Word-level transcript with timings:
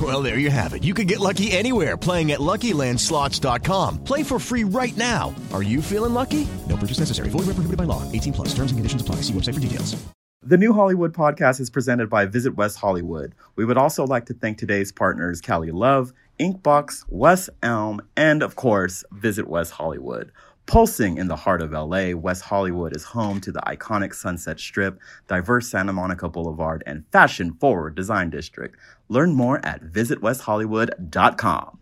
Well, 0.00 0.22
there 0.22 0.38
you 0.38 0.50
have 0.50 0.72
it. 0.72 0.84
You 0.84 0.94
can 0.94 1.08
get 1.08 1.18
lucky 1.18 1.50
anywhere 1.50 1.96
playing 1.96 2.30
at 2.30 2.38
LuckyLandSlots.com. 2.38 4.04
Play 4.04 4.22
for 4.22 4.38
free 4.38 4.62
right 4.62 4.96
now. 4.96 5.34
Are 5.52 5.64
you 5.64 5.82
feeling 5.82 6.14
lucky? 6.14 6.46
No 6.68 6.76
purchase 6.76 7.00
necessary. 7.00 7.28
Void 7.28 7.40
where 7.46 7.54
prohibited 7.54 7.76
by 7.76 7.84
law. 7.84 8.10
18 8.12 8.32
plus. 8.32 8.48
Terms 8.54 8.70
and 8.70 8.78
conditions 8.78 9.02
apply. 9.02 9.16
See 9.16 9.32
website 9.34 9.54
for 9.54 9.60
details. 9.60 10.00
The 10.42 10.56
New 10.56 10.72
Hollywood 10.72 11.12
podcast 11.12 11.60
is 11.60 11.68
presented 11.68 12.08
by 12.08 12.24
Visit 12.24 12.56
West 12.56 12.78
Hollywood. 12.78 13.34
We 13.56 13.66
would 13.66 13.76
also 13.76 14.06
like 14.06 14.24
to 14.26 14.34
thank 14.34 14.56
today's 14.56 14.90
partners, 14.90 15.42
Cali 15.42 15.70
Love, 15.70 16.14
Inkbox, 16.38 17.04
West 17.10 17.50
Elm, 17.62 18.00
and 18.16 18.42
of 18.42 18.56
course, 18.56 19.04
Visit 19.12 19.48
West 19.48 19.72
Hollywood. 19.72 20.32
Pulsing 20.70 21.18
in 21.18 21.26
the 21.26 21.34
heart 21.34 21.62
of 21.62 21.72
LA, 21.72 22.12
West 22.12 22.44
Hollywood 22.44 22.94
is 22.94 23.02
home 23.02 23.40
to 23.40 23.50
the 23.50 23.58
iconic 23.66 24.14
Sunset 24.14 24.60
Strip, 24.60 25.00
diverse 25.26 25.68
Santa 25.68 25.92
Monica 25.92 26.28
Boulevard, 26.28 26.84
and 26.86 27.04
fashion 27.10 27.54
forward 27.54 27.96
design 27.96 28.30
district. 28.30 28.76
Learn 29.08 29.34
more 29.34 29.58
at 29.66 29.82
visitwesthollywood.com. 29.82 31.78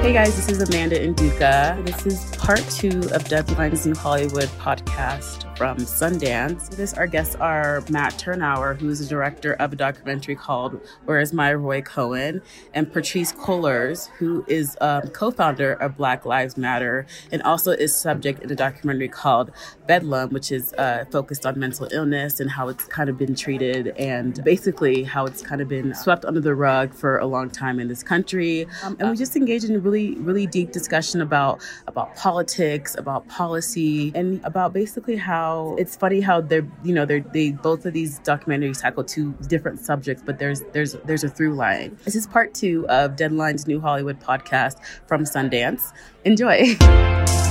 Hey 0.00 0.14
guys, 0.14 0.34
this 0.36 0.48
is 0.48 0.62
Amanda 0.62 1.06
N'Duka. 1.06 1.84
This 1.84 2.06
is 2.06 2.24
part 2.36 2.66
two 2.70 2.98
of 3.12 3.28
Deadline's 3.28 3.84
New 3.84 3.94
Hollywood 3.94 4.48
podcast 4.58 5.51
from 5.62 5.76
Sundance. 5.76 6.70
This, 6.70 6.92
our 6.94 7.06
guests 7.06 7.36
are 7.36 7.84
Matt 7.88 8.14
Tyrnauer, 8.14 8.76
who 8.76 8.88
is 8.88 8.98
the 8.98 9.06
director 9.06 9.52
of 9.60 9.72
a 9.72 9.76
documentary 9.76 10.34
called 10.34 10.80
Where 11.04 11.20
is 11.20 11.32
My 11.32 11.54
Roy 11.54 11.82
Cohn, 11.82 12.42
and 12.74 12.92
Patrisse 12.92 13.32
Cullors, 13.32 14.08
who 14.18 14.44
is 14.48 14.76
um, 14.80 15.02
co-founder 15.10 15.74
of 15.74 15.96
Black 15.96 16.26
Lives 16.26 16.56
Matter 16.56 17.06
and 17.30 17.40
also 17.42 17.70
is 17.70 17.94
subject 17.94 18.42
in 18.42 18.50
a 18.50 18.56
documentary 18.56 19.06
called 19.06 19.52
Bedlam, 19.86 20.30
which 20.30 20.50
is 20.50 20.72
uh, 20.78 21.04
focused 21.12 21.46
on 21.46 21.56
mental 21.60 21.86
illness 21.92 22.40
and 22.40 22.50
how 22.50 22.66
it's 22.66 22.86
kind 22.86 23.08
of 23.08 23.16
been 23.16 23.36
treated 23.36 23.94
and 23.96 24.42
basically 24.42 25.04
how 25.04 25.26
it's 25.26 25.42
kind 25.42 25.60
of 25.60 25.68
been 25.68 25.94
swept 25.94 26.24
under 26.24 26.40
the 26.40 26.56
rug 26.56 26.92
for 26.92 27.18
a 27.18 27.26
long 27.26 27.48
time 27.48 27.78
in 27.78 27.86
this 27.86 28.02
country. 28.02 28.66
Um, 28.82 28.96
and 28.98 29.08
we 29.08 29.16
just 29.16 29.36
engage 29.36 29.62
in 29.62 29.76
a 29.76 29.78
really, 29.78 30.16
really 30.16 30.48
deep 30.48 30.72
discussion 30.72 31.20
about 31.20 31.62
about 31.86 32.16
politics, 32.16 32.96
about 32.98 33.28
policy, 33.28 34.10
and 34.16 34.44
about 34.44 34.72
basically 34.72 35.14
how 35.14 35.51
it's 35.78 35.96
funny 35.96 36.20
how 36.20 36.40
they're 36.40 36.66
you 36.84 36.94
know 36.94 37.04
they're 37.04 37.20
they 37.20 37.52
both 37.52 37.86
of 37.86 37.92
these 37.92 38.20
documentaries 38.20 38.80
tackle 38.80 39.04
two 39.04 39.32
different 39.48 39.80
subjects, 39.80 40.22
but 40.24 40.38
there's 40.38 40.62
there's 40.72 40.92
there's 41.04 41.24
a 41.24 41.28
through 41.28 41.54
line. 41.54 41.96
This 42.04 42.14
is 42.14 42.26
part 42.26 42.54
two 42.54 42.86
of 42.88 43.16
Deadline's 43.16 43.66
New 43.66 43.80
Hollywood 43.80 44.20
podcast 44.20 44.76
from 45.06 45.24
Sundance. 45.24 45.92
Enjoy. 46.24 46.76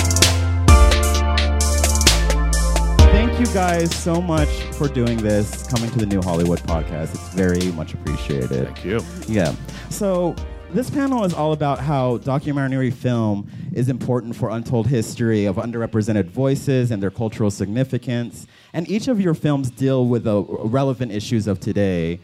Thank 3.11 3.40
you 3.40 3.53
guys 3.53 3.94
so 3.94 4.22
much 4.22 4.50
for 4.73 4.88
doing 4.88 5.17
this, 5.17 5.67
coming 5.67 5.91
to 5.91 6.00
the 6.00 6.06
New 6.06 6.22
Hollywood 6.22 6.59
podcast. 6.59 7.13
It's 7.13 7.29
very 7.34 7.72
much 7.73 7.94
appreciated. 7.94 8.66
Thank 8.66 8.85
you. 8.85 9.01
Yeah. 9.28 9.53
So, 9.90 10.35
this 10.73 10.89
panel 10.89 11.23
is 11.25 11.33
all 11.33 11.51
about 11.53 11.79
how 11.79 12.17
documentary 12.17 12.91
film 12.91 13.49
is 13.73 13.89
important 13.89 14.35
for 14.35 14.49
untold 14.49 14.87
history 14.87 15.45
of 15.45 15.57
underrepresented 15.57 16.25
voices 16.25 16.91
and 16.91 17.03
their 17.03 17.11
cultural 17.11 17.51
significance. 17.51 18.47
And 18.73 18.89
each 18.89 19.07
of 19.07 19.19
your 19.19 19.33
films 19.33 19.69
deal 19.69 20.05
with 20.05 20.23
the 20.23 20.41
relevant 20.41 21.11
issues 21.11 21.47
of 21.47 21.59
today. 21.59 22.19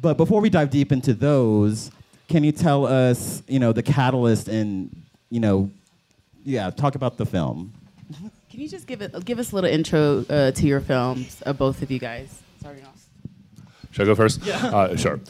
But 0.00 0.16
before 0.16 0.40
we 0.40 0.50
dive 0.50 0.70
deep 0.70 0.92
into 0.92 1.14
those, 1.14 1.90
can 2.28 2.44
you 2.44 2.52
tell 2.52 2.86
us, 2.86 3.42
you 3.48 3.58
know, 3.58 3.72
the 3.72 3.82
catalyst 3.82 4.48
and, 4.48 4.94
you 5.30 5.40
know, 5.40 5.70
yeah, 6.44 6.70
talk 6.70 6.94
about 6.94 7.16
the 7.16 7.26
film. 7.26 7.72
Can 8.50 8.60
you 8.60 8.68
just 8.68 8.86
give 8.86 9.02
it 9.02 9.24
give 9.24 9.38
us 9.38 9.52
a 9.52 9.54
little 9.54 9.70
intro 9.70 10.24
uh, 10.28 10.50
to 10.52 10.66
your 10.66 10.80
films, 10.80 11.42
uh, 11.46 11.52
both 11.52 11.82
of 11.82 11.90
you 11.90 11.98
guys? 11.98 12.42
Starting 12.60 12.84
off. 12.84 13.06
Should 13.90 14.02
I 14.02 14.06
go 14.06 14.14
first? 14.14 14.42
Yeah. 14.44 14.56
Uh, 14.66 14.96
sure. 14.96 15.20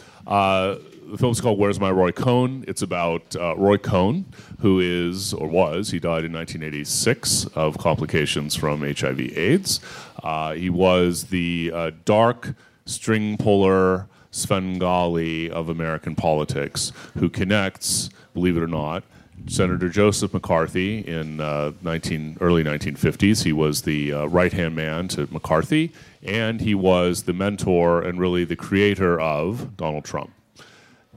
The 1.10 1.18
film's 1.18 1.40
called 1.40 1.58
Where's 1.58 1.80
My 1.80 1.90
Roy 1.90 2.12
Cohn? 2.12 2.64
It's 2.68 2.82
about 2.82 3.34
uh, 3.34 3.56
Roy 3.56 3.78
Cohn, 3.78 4.26
who 4.60 4.78
is, 4.78 5.34
or 5.34 5.48
was, 5.48 5.90
he 5.90 5.98
died 5.98 6.24
in 6.24 6.32
1986 6.32 7.46
of 7.46 7.78
complications 7.78 8.54
from 8.54 8.82
HIV/AIDS. 8.82 9.80
Uh, 10.22 10.52
he 10.52 10.70
was 10.70 11.24
the 11.24 11.72
uh, 11.74 11.90
dark 12.04 12.54
string 12.86 13.36
puller 13.36 14.06
Svengali 14.30 15.50
of 15.50 15.68
American 15.68 16.14
politics, 16.14 16.92
who 17.18 17.28
connects, 17.28 18.10
believe 18.32 18.56
it 18.56 18.62
or 18.62 18.68
not, 18.68 19.02
Senator 19.48 19.88
Joseph 19.88 20.32
McCarthy 20.32 21.00
in 21.00 21.40
uh, 21.40 21.72
19, 21.82 22.38
early 22.40 22.62
1950s. 22.62 23.42
He 23.42 23.52
was 23.52 23.82
the 23.82 24.12
uh, 24.12 24.26
right 24.26 24.52
hand 24.52 24.76
man 24.76 25.08
to 25.08 25.26
McCarthy, 25.32 25.92
and 26.22 26.60
he 26.60 26.76
was 26.76 27.24
the 27.24 27.32
mentor 27.32 28.00
and 28.00 28.20
really 28.20 28.44
the 28.44 28.54
creator 28.54 29.18
of 29.18 29.76
Donald 29.76 30.04
Trump. 30.04 30.30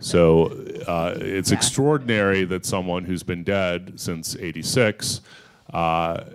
So 0.04 0.48
uh, 0.86 1.14
it's 1.16 1.54
extraordinary 1.54 2.44
that 2.44 2.66
someone 2.66 3.06
who's 3.06 3.24
been 3.24 3.46
dead 3.46 3.94
since 3.96 4.36
86 4.36 5.22
uh, 5.74 6.26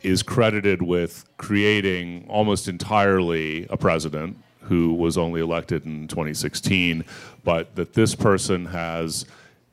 is 0.00 0.22
credited 0.22 0.80
with 0.80 1.26
creating 1.36 2.24
almost 2.30 2.66
entirely 2.66 3.66
a 3.68 3.76
president 3.76 4.38
who 4.62 4.94
was 4.94 5.18
only 5.18 5.42
elected 5.42 5.84
in 5.84 6.08
2016, 6.08 7.04
but 7.44 7.74
that 7.76 7.92
this 7.92 8.14
person 8.14 8.64
has 8.64 9.26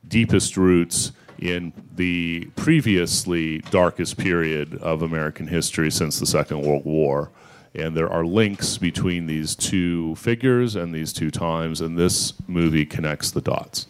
deepest 0.08 0.58
roots 0.58 1.12
in 1.38 1.72
the 1.96 2.44
previously 2.54 3.60
darkest 3.70 4.18
period 4.18 4.76
of 4.82 5.00
American 5.00 5.46
history 5.46 5.90
since 5.90 6.20
the 6.20 6.26
Second 6.26 6.60
World 6.60 6.84
War. 6.84 7.30
And 7.74 7.96
there 7.96 8.10
are 8.10 8.24
links 8.24 8.76
between 8.76 9.26
these 9.26 9.56
two 9.56 10.14
figures 10.16 10.76
and 10.76 10.94
these 10.94 11.12
two 11.12 11.30
times, 11.30 11.80
and 11.80 11.98
this 11.98 12.34
movie 12.46 12.84
connects 12.84 13.30
the 13.30 13.40
dots. 13.40 13.86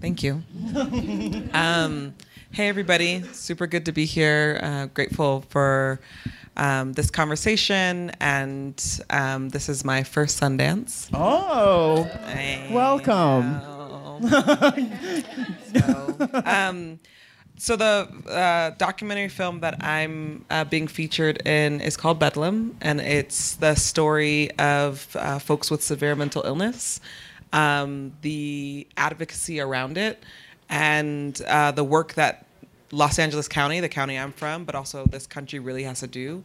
Thank 0.00 0.22
you. 0.22 0.42
um, 1.52 2.14
hey, 2.52 2.68
everybody. 2.68 3.22
Super 3.32 3.66
good 3.66 3.86
to 3.86 3.92
be 3.92 4.04
here. 4.04 4.60
Uh, 4.62 4.86
grateful 4.86 5.44
for 5.48 5.98
um, 6.56 6.92
this 6.92 7.10
conversation, 7.10 8.12
and 8.20 9.00
um, 9.10 9.48
this 9.48 9.68
is 9.68 9.84
my 9.84 10.04
first 10.04 10.40
Sundance. 10.40 11.08
Oh, 11.12 12.08
welcome. 12.70 13.60
so, 15.74 16.42
um, 16.44 17.00
so 17.56 17.76
the 17.76 18.08
uh, 18.28 18.70
documentary 18.76 19.28
film 19.28 19.60
that 19.60 19.82
I'm 19.82 20.44
uh, 20.50 20.64
being 20.64 20.88
featured 20.88 21.46
in 21.46 21.80
is 21.80 21.96
called 21.96 22.18
Bedlam, 22.18 22.76
and 22.80 23.00
it's 23.00 23.54
the 23.54 23.74
story 23.74 24.50
of 24.58 25.14
uh, 25.18 25.38
folks 25.38 25.70
with 25.70 25.82
severe 25.82 26.16
mental 26.16 26.42
illness, 26.44 27.00
um, 27.52 28.12
the 28.22 28.86
advocacy 28.96 29.60
around 29.60 29.96
it, 29.98 30.22
and 30.68 31.40
uh, 31.42 31.70
the 31.70 31.84
work 31.84 32.14
that 32.14 32.46
Los 32.90 33.18
Angeles 33.18 33.48
County, 33.48 33.80
the 33.80 33.88
county 33.88 34.18
I'm 34.18 34.32
from, 34.32 34.64
but 34.64 34.74
also 34.74 35.06
this 35.06 35.26
country 35.26 35.58
really 35.58 35.84
has 35.84 36.00
to 36.00 36.06
do 36.06 36.42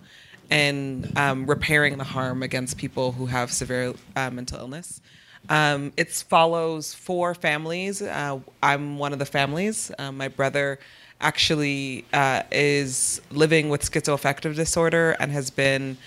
in 0.49 1.11
um, 1.15 1.45
repairing 1.45 1.97
the 1.97 2.03
harm 2.03 2.43
against 2.43 2.77
people 2.77 3.11
who 3.13 3.27
have 3.27 3.51
severe 3.51 3.93
uh, 4.15 4.29
mental 4.31 4.59
illness. 4.59 5.01
Um, 5.47 5.93
it 5.97 6.11
follows 6.11 6.93
four 6.93 7.33
families. 7.33 8.01
Uh, 8.01 8.39
I'm 8.61 8.97
one 8.97 9.13
of 9.13 9.19
the 9.19 9.25
families. 9.25 9.91
Uh, 9.97 10.11
my 10.11 10.27
brother 10.27 10.79
actually 11.21 12.05
uh, 12.13 12.43
is 12.51 13.21
living 13.31 13.69
with 13.69 13.81
schizoaffective 13.81 14.55
disorder 14.55 15.15
and 15.19 15.31
has 15.31 15.49
been 15.49 15.97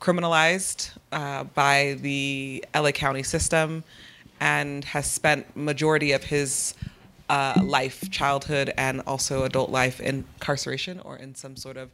criminalized 0.00 0.90
uh, 1.12 1.44
by 1.44 1.96
the 2.00 2.64
LA 2.74 2.90
County 2.90 3.22
system 3.22 3.84
and 4.40 4.84
has 4.84 5.08
spent 5.08 5.56
majority 5.56 6.12
of 6.12 6.24
his 6.24 6.74
uh, 7.28 7.60
life, 7.62 8.10
childhood, 8.10 8.72
and 8.76 9.00
also 9.06 9.44
adult 9.44 9.70
life 9.70 10.00
in 10.00 10.24
incarceration 10.34 10.98
or 11.00 11.16
in 11.16 11.34
some 11.34 11.56
sort 11.56 11.76
of 11.76 11.90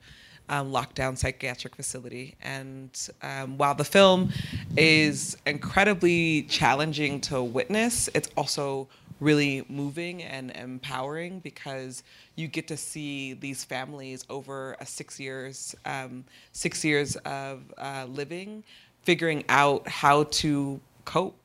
um, 0.49 0.73
lockdown 0.73 1.17
psychiatric 1.17 1.77
facility. 1.77 2.35
And 2.43 2.91
um, 3.23 3.59
while 3.59 3.75
the 3.75 3.85
film 3.85 4.33
is 4.77 5.37
incredibly 5.47 6.43
challenging 6.43 7.21
to 7.23 7.43
witness, 7.43 8.09
it's 8.15 8.29
also 8.37 8.89
really 9.21 9.65
moving 9.69 10.23
and 10.23 10.51
empowering 10.53 11.41
because 11.41 12.03
you 12.37 12.47
get 12.47 12.69
to 12.69 12.77
see 12.77 13.35
these 13.35 13.65
families 13.65 14.25
over 14.31 14.77
a 14.81 14.87
six 14.87 15.19
years 15.19 15.75
um, 15.85 16.25
six 16.53 16.85
years 16.85 17.17
of 17.25 17.63
uh, 17.79 18.07
living 18.09 18.63
figuring 19.03 19.45
out 19.49 19.87
how 19.89 20.23
to 20.25 20.81
cope 21.05 21.39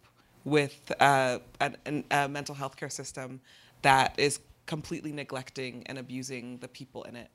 with 0.45 0.91
uh, 0.99 1.39
a, 1.61 1.73
a 2.11 2.27
mental 2.27 2.53
health 2.53 2.75
care 2.75 2.89
system 2.89 3.39
that 3.81 4.13
is 4.17 4.39
completely 4.65 5.11
neglecting 5.11 5.83
and 5.87 5.97
abusing 5.97 6.57
the 6.59 6.67
people 6.67 7.03
in 7.03 7.15
it 7.15 7.29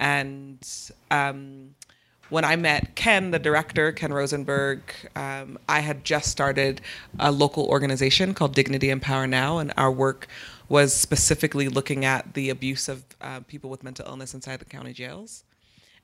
and 0.00 0.66
um, 1.10 1.74
when 2.30 2.44
I 2.44 2.56
met 2.56 2.94
Ken, 2.94 3.30
the 3.32 3.38
director, 3.38 3.92
Ken 3.92 4.12
Rosenberg, 4.12 4.80
um, 5.14 5.58
I 5.68 5.80
had 5.80 6.04
just 6.04 6.30
started 6.30 6.80
a 7.18 7.30
local 7.30 7.66
organization 7.66 8.32
called 8.32 8.54
Dignity 8.54 8.88
and 8.88 9.02
Power 9.02 9.26
Now, 9.26 9.58
and 9.58 9.72
our 9.76 9.92
work 9.92 10.26
was 10.68 10.94
specifically 10.94 11.68
looking 11.68 12.04
at 12.04 12.34
the 12.34 12.48
abuse 12.48 12.88
of 12.88 13.04
uh, 13.20 13.40
people 13.40 13.68
with 13.68 13.82
mental 13.82 14.06
illness 14.06 14.32
inside 14.32 14.60
the 14.60 14.64
county 14.64 14.92
jails. 14.92 15.44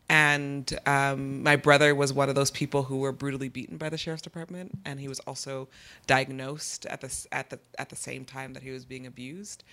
And 0.08 0.78
um, 0.84 1.42
my 1.42 1.56
brother 1.56 1.94
was 1.94 2.12
one 2.12 2.28
of 2.28 2.34
those 2.34 2.50
people 2.50 2.84
who 2.84 2.98
were 2.98 3.12
brutally 3.12 3.48
beaten 3.48 3.76
by 3.76 3.88
the 3.88 3.98
sheriff's 3.98 4.22
department, 4.22 4.78
and 4.84 5.00
he 5.00 5.08
was 5.08 5.20
also 5.20 5.68
diagnosed 6.06 6.86
at 6.86 7.00
the 7.00 7.26
at 7.32 7.50
the 7.50 7.58
at 7.78 7.88
the 7.88 7.96
same 7.96 8.24
time 8.24 8.52
that 8.52 8.62
he 8.62 8.70
was 8.70 8.84
being 8.84 9.06
abused. 9.06 9.64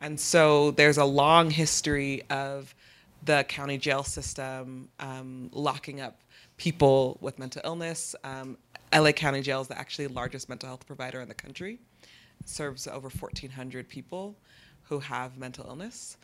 And 0.00 0.18
so 0.18 0.70
there's 0.70 0.98
a 0.98 1.04
long 1.04 1.50
history 1.50 2.22
of 2.30 2.74
the 3.24 3.44
county 3.44 3.78
jail 3.78 4.02
system 4.02 4.88
um, 5.00 5.50
locking 5.52 6.00
up 6.00 6.22
people 6.56 7.18
with 7.20 7.38
mental 7.38 7.62
illness. 7.64 8.14
Um, 8.24 8.58
LA 8.94 9.12
County 9.12 9.40
Jail 9.40 9.60
is 9.60 9.68
the 9.68 9.78
actually 9.78 10.06
largest 10.08 10.48
mental 10.48 10.68
health 10.68 10.86
provider 10.86 11.20
in 11.20 11.28
the 11.28 11.34
country. 11.34 11.78
It 12.40 12.48
serves 12.48 12.86
over 12.86 13.08
1,400 13.08 13.88
people 13.88 14.36
who 14.82 14.98
have 14.98 15.38
mental 15.38 15.66
illness. 15.66 16.16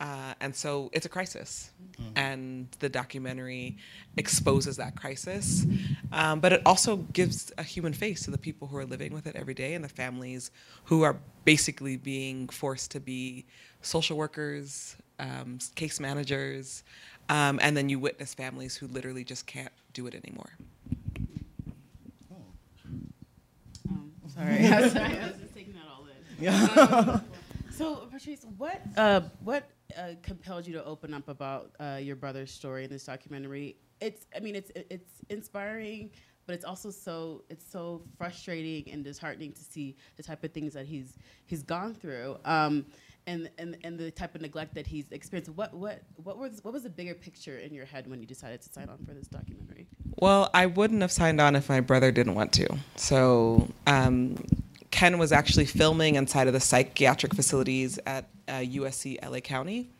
Uh, 0.00 0.32
and 0.40 0.56
so 0.56 0.90
it's 0.94 1.04
a 1.04 1.08
crisis. 1.08 1.70
Mm. 2.00 2.12
And 2.16 2.68
the 2.78 2.88
documentary 2.88 3.76
exposes 4.16 4.76
that 4.78 4.96
crisis. 4.96 5.66
Um, 6.10 6.40
but 6.40 6.52
it 6.52 6.62
also 6.64 6.96
gives 6.96 7.52
a 7.58 7.62
human 7.62 7.92
face 7.92 8.24
to 8.24 8.30
the 8.30 8.38
people 8.38 8.66
who 8.66 8.76
are 8.78 8.86
living 8.86 9.12
with 9.12 9.26
it 9.26 9.36
every 9.36 9.54
day 9.54 9.74
and 9.74 9.84
the 9.84 9.90
families 9.90 10.50
who 10.84 11.02
are 11.02 11.18
basically 11.44 11.96
being 11.96 12.48
forced 12.48 12.90
to 12.92 13.00
be 13.00 13.46
social 13.82 14.16
workers, 14.16 14.96
um, 15.20 15.58
case 15.74 16.00
managers, 16.00 16.82
um, 17.28 17.60
and 17.62 17.76
then 17.76 17.88
you 17.88 17.98
witness 17.98 18.34
families 18.34 18.76
who 18.76 18.86
literally 18.88 19.24
just 19.24 19.46
can't 19.46 19.72
do 19.92 20.06
it 20.06 20.14
anymore. 20.14 20.50
Oh, 23.90 24.28
sorry. 24.34 24.66
I 24.66 24.80
was, 24.80 24.96
I 24.96 25.08
was 25.26 25.40
just 25.40 25.54
taking 25.54 25.74
that 25.74 25.82
all 25.88 26.06
in. 26.06 26.44
Yeah. 26.44 27.12
Um, 27.12 27.22
so, 27.70 28.08
Patrisse, 28.12 28.44
what 28.58 28.80
uh, 28.96 29.22
what 29.44 29.70
uh, 29.96 30.12
compelled 30.22 30.66
you 30.66 30.72
to 30.74 30.84
open 30.84 31.14
up 31.14 31.28
about 31.28 31.70
uh, 31.80 31.98
your 32.00 32.16
brother's 32.16 32.50
story 32.50 32.84
in 32.84 32.90
this 32.90 33.04
documentary? 33.04 33.76
It's, 34.00 34.26
I 34.34 34.40
mean, 34.40 34.54
it's 34.54 34.70
it's 34.74 35.12
inspiring, 35.28 36.10
but 36.46 36.54
it's 36.54 36.64
also 36.64 36.90
so 36.90 37.44
it's 37.48 37.64
so 37.70 38.02
frustrating 38.18 38.92
and 38.92 39.04
disheartening 39.04 39.52
to 39.52 39.62
see 39.62 39.96
the 40.16 40.22
type 40.22 40.42
of 40.42 40.52
things 40.52 40.74
that 40.74 40.86
he's 40.86 41.16
he's 41.46 41.62
gone 41.62 41.94
through. 41.94 42.38
Um, 42.44 42.86
and, 43.30 43.48
and, 43.58 43.76
and 43.84 43.98
the 43.98 44.10
type 44.10 44.34
of 44.34 44.40
neglect 44.40 44.74
that 44.74 44.86
he's 44.86 45.10
experienced. 45.12 45.52
What, 45.52 45.72
what, 45.72 46.02
what, 46.16 46.36
was, 46.36 46.58
what 46.62 46.74
was 46.74 46.82
the 46.82 46.90
bigger 46.90 47.14
picture 47.14 47.58
in 47.58 47.72
your 47.72 47.84
head 47.84 48.08
when 48.08 48.20
you 48.20 48.26
decided 48.26 48.60
to 48.62 48.72
sign 48.72 48.88
on 48.88 48.98
for 49.06 49.14
this 49.14 49.28
documentary? 49.28 49.86
Well, 50.16 50.50
I 50.52 50.66
wouldn't 50.66 51.00
have 51.00 51.12
signed 51.12 51.40
on 51.40 51.54
if 51.54 51.68
my 51.68 51.80
brother 51.80 52.10
didn't 52.10 52.34
want 52.34 52.52
to. 52.54 52.66
So 52.96 53.68
um, 53.86 54.36
Ken 54.90 55.18
was 55.18 55.30
actually 55.30 55.66
filming 55.66 56.16
inside 56.16 56.48
of 56.48 56.52
the 56.52 56.60
psychiatric 56.60 57.34
facilities 57.34 58.00
at 58.04 58.28
uh, 58.48 58.54
USC 58.54 59.16
LA 59.24 59.38
County. 59.38 59.90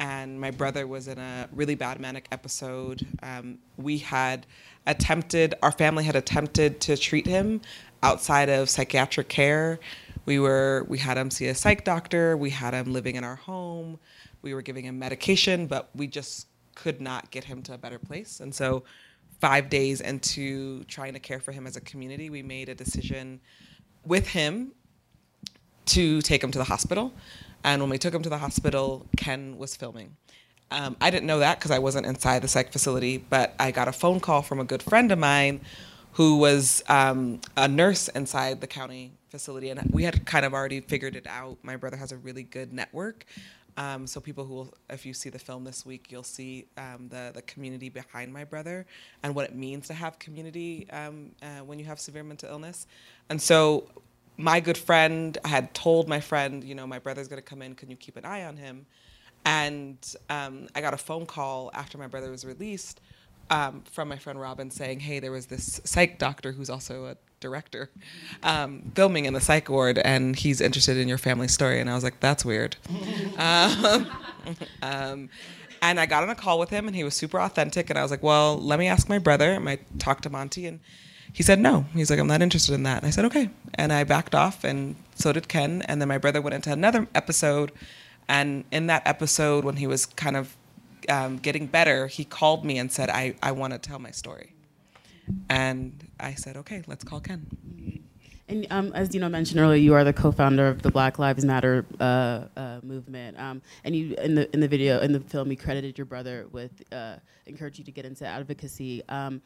And 0.00 0.40
my 0.40 0.50
brother 0.50 0.86
was 0.86 1.08
in 1.08 1.18
a 1.18 1.48
really 1.52 1.76
bad 1.76 2.00
manic 2.00 2.26
episode. 2.32 3.06
Um, 3.22 3.58
we 3.76 3.98
had 3.98 4.46
attempted, 4.86 5.54
our 5.62 5.72
family 5.72 6.04
had 6.04 6.16
attempted 6.16 6.80
to 6.80 6.96
treat 6.96 7.26
him 7.26 7.60
outside 8.02 8.48
of 8.48 8.68
psychiatric 8.68 9.28
care 9.28 9.78
we 10.26 10.38
were 10.38 10.84
we 10.88 10.98
had 10.98 11.16
him 11.16 11.30
see 11.30 11.46
a 11.46 11.54
psych 11.54 11.84
doctor. 11.84 12.36
We 12.36 12.50
had 12.50 12.74
him 12.74 12.92
living 12.92 13.16
in 13.16 13.24
our 13.24 13.36
home. 13.36 13.98
We 14.42 14.54
were 14.54 14.62
giving 14.62 14.84
him 14.84 14.98
medication 14.98 15.66
but 15.66 15.90
we 15.94 16.06
just 16.06 16.46
could 16.74 17.00
not 17.00 17.30
get 17.30 17.44
him 17.44 17.62
to 17.62 17.74
a 17.74 17.78
better 17.78 17.98
place. 17.98 18.40
And 18.40 18.54
so 18.54 18.84
five 19.40 19.68
days 19.70 20.00
into 20.00 20.84
trying 20.84 21.14
to 21.14 21.20
care 21.20 21.40
for 21.40 21.52
him 21.52 21.66
as 21.66 21.76
a 21.76 21.80
community 21.80 22.28
we 22.30 22.42
made 22.42 22.68
a 22.68 22.74
decision 22.74 23.40
with 24.04 24.28
him 24.28 24.72
to 25.86 26.20
take 26.22 26.44
him 26.44 26.50
to 26.50 26.58
the 26.58 26.64
hospital. 26.64 27.12
And 27.64 27.80
when 27.80 27.90
we 27.90 27.98
took 27.98 28.14
him 28.14 28.22
to 28.22 28.28
the 28.28 28.38
hospital 28.38 29.06
ken 29.16 29.58
was 29.58 29.76
filming. 29.76 30.16
Um, 30.72 30.96
i 31.00 31.10
didn't 31.10 31.26
know 31.26 31.40
that 31.40 31.58
because 31.58 31.72
i 31.72 31.80
wasn't 31.80 32.06
inside 32.06 32.42
the 32.42 32.48
psych 32.48 32.70
facility 32.70 33.18
but 33.18 33.56
i 33.58 33.72
got 33.72 33.88
a 33.88 33.92
phone 33.92 34.20
call 34.20 34.40
from 34.40 34.60
a 34.60 34.64
good 34.64 34.84
friend 34.84 35.10
of 35.10 35.18
mine 35.18 35.60
who 36.12 36.36
was 36.36 36.82
um, 36.88 37.40
a 37.56 37.66
nurse 37.66 38.06
inside 38.08 38.60
the 38.60 38.66
county 38.66 39.12
facility, 39.30 39.70
and 39.70 39.80
we 39.92 40.04
had 40.04 40.26
kind 40.26 40.44
of 40.44 40.52
already 40.52 40.80
figured 40.80 41.16
it 41.16 41.26
out. 41.26 41.58
My 41.62 41.76
brother 41.76 41.96
has 41.96 42.12
a 42.12 42.16
really 42.16 42.42
good 42.42 42.72
network. 42.72 43.24
Um, 43.76 44.06
so 44.06 44.20
people 44.20 44.44
who, 44.44 44.54
will, 44.54 44.74
if 44.90 45.06
you 45.06 45.14
see 45.14 45.30
the 45.30 45.38
film 45.38 45.64
this 45.64 45.86
week, 45.86 46.10
you'll 46.10 46.22
see 46.22 46.66
um, 46.76 47.08
the 47.08 47.30
the 47.34 47.42
community 47.42 47.88
behind 47.88 48.32
my 48.32 48.44
brother 48.44 48.86
and 49.22 49.34
what 49.34 49.46
it 49.46 49.54
means 49.54 49.86
to 49.88 49.94
have 49.94 50.18
community 50.18 50.88
um, 50.90 51.30
uh, 51.42 51.64
when 51.64 51.78
you 51.78 51.84
have 51.84 52.00
severe 52.00 52.24
mental 52.24 52.48
illness. 52.50 52.86
And 53.28 53.40
so, 53.40 53.88
my 54.36 54.60
good 54.60 54.78
friend 54.78 55.38
I 55.44 55.48
had 55.48 55.72
told 55.74 56.08
my 56.08 56.20
friend, 56.20 56.64
you 56.64 56.74
know, 56.74 56.86
my 56.86 56.98
brother's 56.98 57.28
going 57.28 57.42
to 57.42 57.48
come 57.48 57.62
in. 57.62 57.74
Can 57.74 57.90
you 57.90 57.96
keep 57.96 58.16
an 58.16 58.24
eye 58.24 58.44
on 58.44 58.56
him? 58.56 58.86
And 59.44 59.96
um, 60.28 60.68
I 60.74 60.80
got 60.80 60.92
a 60.92 60.98
phone 60.98 61.24
call 61.24 61.70
after 61.72 61.96
my 61.96 62.06
brother 62.06 62.30
was 62.30 62.44
released 62.44 63.00
um, 63.48 63.82
from 63.90 64.08
my 64.08 64.18
friend 64.18 64.40
Robin 64.40 64.70
saying, 64.70 65.00
"Hey, 65.00 65.20
there 65.20 65.32
was 65.32 65.46
this 65.46 65.80
psych 65.84 66.18
doctor 66.18 66.52
who's 66.52 66.70
also 66.70 67.06
a 67.06 67.16
director 67.40 67.90
um, 68.42 68.92
filming 68.94 69.24
in 69.24 69.34
the 69.34 69.40
psych 69.40 69.68
ward, 69.68 69.98
and 69.98 70.36
he's 70.36 70.60
interested 70.60 70.96
in 70.96 71.08
your 71.08 71.18
family 71.18 71.48
story." 71.48 71.80
And 71.80 71.90
I 71.90 71.94
was 71.94 72.04
like, 72.04 72.20
"That's 72.20 72.44
weird." 72.44 72.76
um, 73.38 74.06
um, 74.82 75.30
and 75.82 75.98
I 75.98 76.06
got 76.06 76.22
on 76.22 76.30
a 76.30 76.34
call 76.34 76.58
with 76.58 76.70
him, 76.70 76.86
and 76.86 76.94
he 76.94 77.04
was 77.04 77.14
super 77.14 77.40
authentic. 77.40 77.90
And 77.90 77.98
I 77.98 78.02
was 78.02 78.10
like, 78.10 78.22
"Well, 78.22 78.58
let 78.58 78.78
me 78.78 78.86
ask 78.86 79.08
my 79.08 79.18
brother." 79.18 79.52
And 79.52 79.68
I 79.68 79.78
talked 79.98 80.22
to 80.24 80.30
Monty, 80.30 80.66
and 80.66 80.80
he 81.32 81.42
said 81.42 81.58
no. 81.58 81.86
He's 81.94 82.10
like, 82.10 82.18
"I'm 82.18 82.26
not 82.26 82.42
interested 82.42 82.74
in 82.74 82.82
that." 82.84 82.98
And 82.98 83.06
I 83.06 83.10
said, 83.10 83.24
"Okay," 83.26 83.50
and 83.74 83.92
I 83.92 84.04
backed 84.04 84.34
off, 84.34 84.64
and 84.64 84.96
so 85.14 85.32
did 85.32 85.48
Ken. 85.48 85.82
And 85.82 86.00
then 86.00 86.08
my 86.08 86.18
brother 86.18 86.40
went 86.40 86.54
into 86.54 86.72
another 86.72 87.08
episode. 87.14 87.72
And 88.28 88.64
in 88.70 88.86
that 88.86 89.02
episode, 89.06 89.64
when 89.64 89.76
he 89.76 89.88
was 89.88 90.06
kind 90.06 90.36
of 90.36 90.56
um, 91.08 91.38
getting 91.38 91.66
better, 91.66 92.06
he 92.06 92.24
called 92.24 92.64
me 92.64 92.78
and 92.78 92.90
said, 92.90 93.10
I, 93.10 93.34
I 93.42 93.52
want 93.52 93.72
to 93.72 93.78
tell 93.78 93.98
my 93.98 94.12
story. 94.12 94.54
And 95.48 96.08
I 96.18 96.34
said, 96.34 96.56
okay, 96.58 96.82
let's 96.86 97.04
call 97.04 97.20
Ken. 97.20 97.46
And 98.48 98.66
um, 98.70 98.92
as 98.94 99.08
Dino 99.08 99.28
mentioned 99.28 99.60
earlier, 99.60 99.76
you 99.76 99.94
are 99.94 100.02
the 100.02 100.12
co-founder 100.12 100.66
of 100.66 100.82
the 100.82 100.90
Black 100.90 101.20
Lives 101.20 101.44
Matter 101.44 101.86
uh, 102.00 102.46
uh, 102.56 102.80
movement. 102.82 103.38
Um, 103.38 103.62
and 103.84 103.94
you, 103.94 104.16
in 104.16 104.34
the 104.34 104.52
in 104.52 104.58
the 104.58 104.66
video, 104.66 105.00
in 105.00 105.12
the 105.12 105.20
film, 105.20 105.52
you 105.52 105.56
credited 105.56 105.96
your 105.96 106.04
brother 106.04 106.48
with 106.50 106.72
uh, 106.90 107.16
you 107.46 107.54
to 107.56 107.92
get 107.92 108.04
into 108.04 108.26
advocacy. 108.26 109.04
Um, 109.08 109.40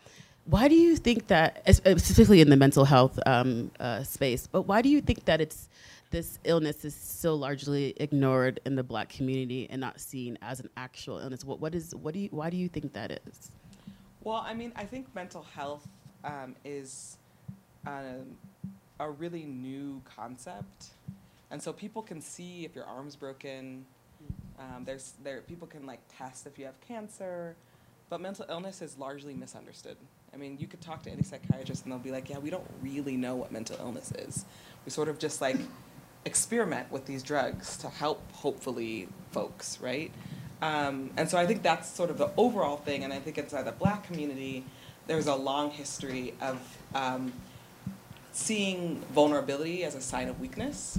why 0.46 0.68
do 0.68 0.74
you 0.74 0.96
think 0.96 1.26
that, 1.28 1.62
specifically 1.74 2.40
in 2.40 2.50
the 2.50 2.56
mental 2.56 2.84
health 2.84 3.18
um, 3.26 3.70
uh, 3.80 4.02
space, 4.04 4.46
but 4.46 4.62
why 4.62 4.82
do 4.82 4.88
you 4.88 5.00
think 5.00 5.24
that 5.24 5.40
it's 5.40 5.68
this 6.14 6.38
illness 6.44 6.84
is 6.84 6.94
so 6.94 7.34
largely 7.34 7.92
ignored 7.96 8.60
in 8.64 8.76
the 8.76 8.84
black 8.84 9.08
community 9.08 9.66
and 9.68 9.80
not 9.80 9.98
seen 9.98 10.38
as 10.42 10.60
an 10.60 10.70
actual 10.76 11.18
illness. 11.18 11.44
What, 11.44 11.58
what 11.58 11.74
is 11.74 11.92
what 11.92 12.14
do 12.14 12.20
you 12.20 12.28
why 12.30 12.50
do 12.50 12.56
you 12.56 12.68
think 12.68 12.92
that 12.92 13.10
is? 13.26 13.50
Well, 14.24 14.42
I 14.44 14.54
mean, 14.54 14.72
I 14.74 14.84
think 14.84 15.14
mental 15.14 15.42
health 15.42 15.86
um, 16.24 16.56
is 16.64 17.18
a, 17.86 18.14
a 18.98 19.10
really 19.10 19.44
new 19.44 20.00
concept, 20.16 20.86
and 21.50 21.62
so 21.62 21.74
people 21.74 22.00
can 22.00 22.22
see 22.22 22.64
if 22.64 22.74
your 22.74 22.86
arm's 22.86 23.16
broken. 23.16 23.84
Um, 24.58 24.84
there's 24.84 25.12
there 25.22 25.42
people 25.42 25.68
can 25.68 25.84
like 25.84 26.00
test 26.16 26.46
if 26.46 26.58
you 26.58 26.64
have 26.64 26.80
cancer, 26.80 27.54
but 28.08 28.22
mental 28.22 28.46
illness 28.48 28.80
is 28.80 28.96
largely 28.96 29.34
misunderstood. 29.34 29.98
I 30.32 30.38
mean, 30.38 30.56
you 30.58 30.66
could 30.68 30.80
talk 30.80 31.02
to 31.02 31.10
any 31.10 31.22
psychiatrist 31.22 31.84
and 31.84 31.92
they'll 31.92 31.98
be 31.98 32.10
like, 32.10 32.30
"Yeah, 32.30 32.38
we 32.38 32.48
don't 32.48 32.66
really 32.82 33.18
know 33.18 33.36
what 33.36 33.52
mental 33.52 33.76
illness 33.78 34.10
is. 34.12 34.46
We 34.86 34.90
sort 34.90 35.08
of 35.08 35.18
just 35.18 35.42
like 35.42 35.58
experiment 36.24 36.90
with 36.90 37.04
these 37.04 37.22
drugs 37.22 37.76
to 37.78 37.90
help 37.90 38.22
hopefully 38.32 39.08
folks, 39.32 39.78
right? 39.82 40.10
Um, 40.68 41.10
and 41.18 41.24
so 41.30 41.36
I 41.42 41.46
think 41.48 41.62
that's 41.62 41.88
sort 42.00 42.10
of 42.10 42.16
the 42.16 42.30
overall 42.36 42.78
thing. 42.86 43.04
And 43.04 43.12
I 43.12 43.20
think 43.24 43.36
inside 43.38 43.64
the 43.64 43.72
black 43.84 44.00
community, 44.08 44.64
there's 45.08 45.28
a 45.36 45.38
long 45.50 45.70
history 45.70 46.26
of 46.40 46.56
um, 46.94 47.32
seeing 48.32 48.78
vulnerability 49.12 49.84
as 49.88 49.94
a 49.94 50.00
sign 50.00 50.28
of 50.28 50.36
weakness. 50.40 50.98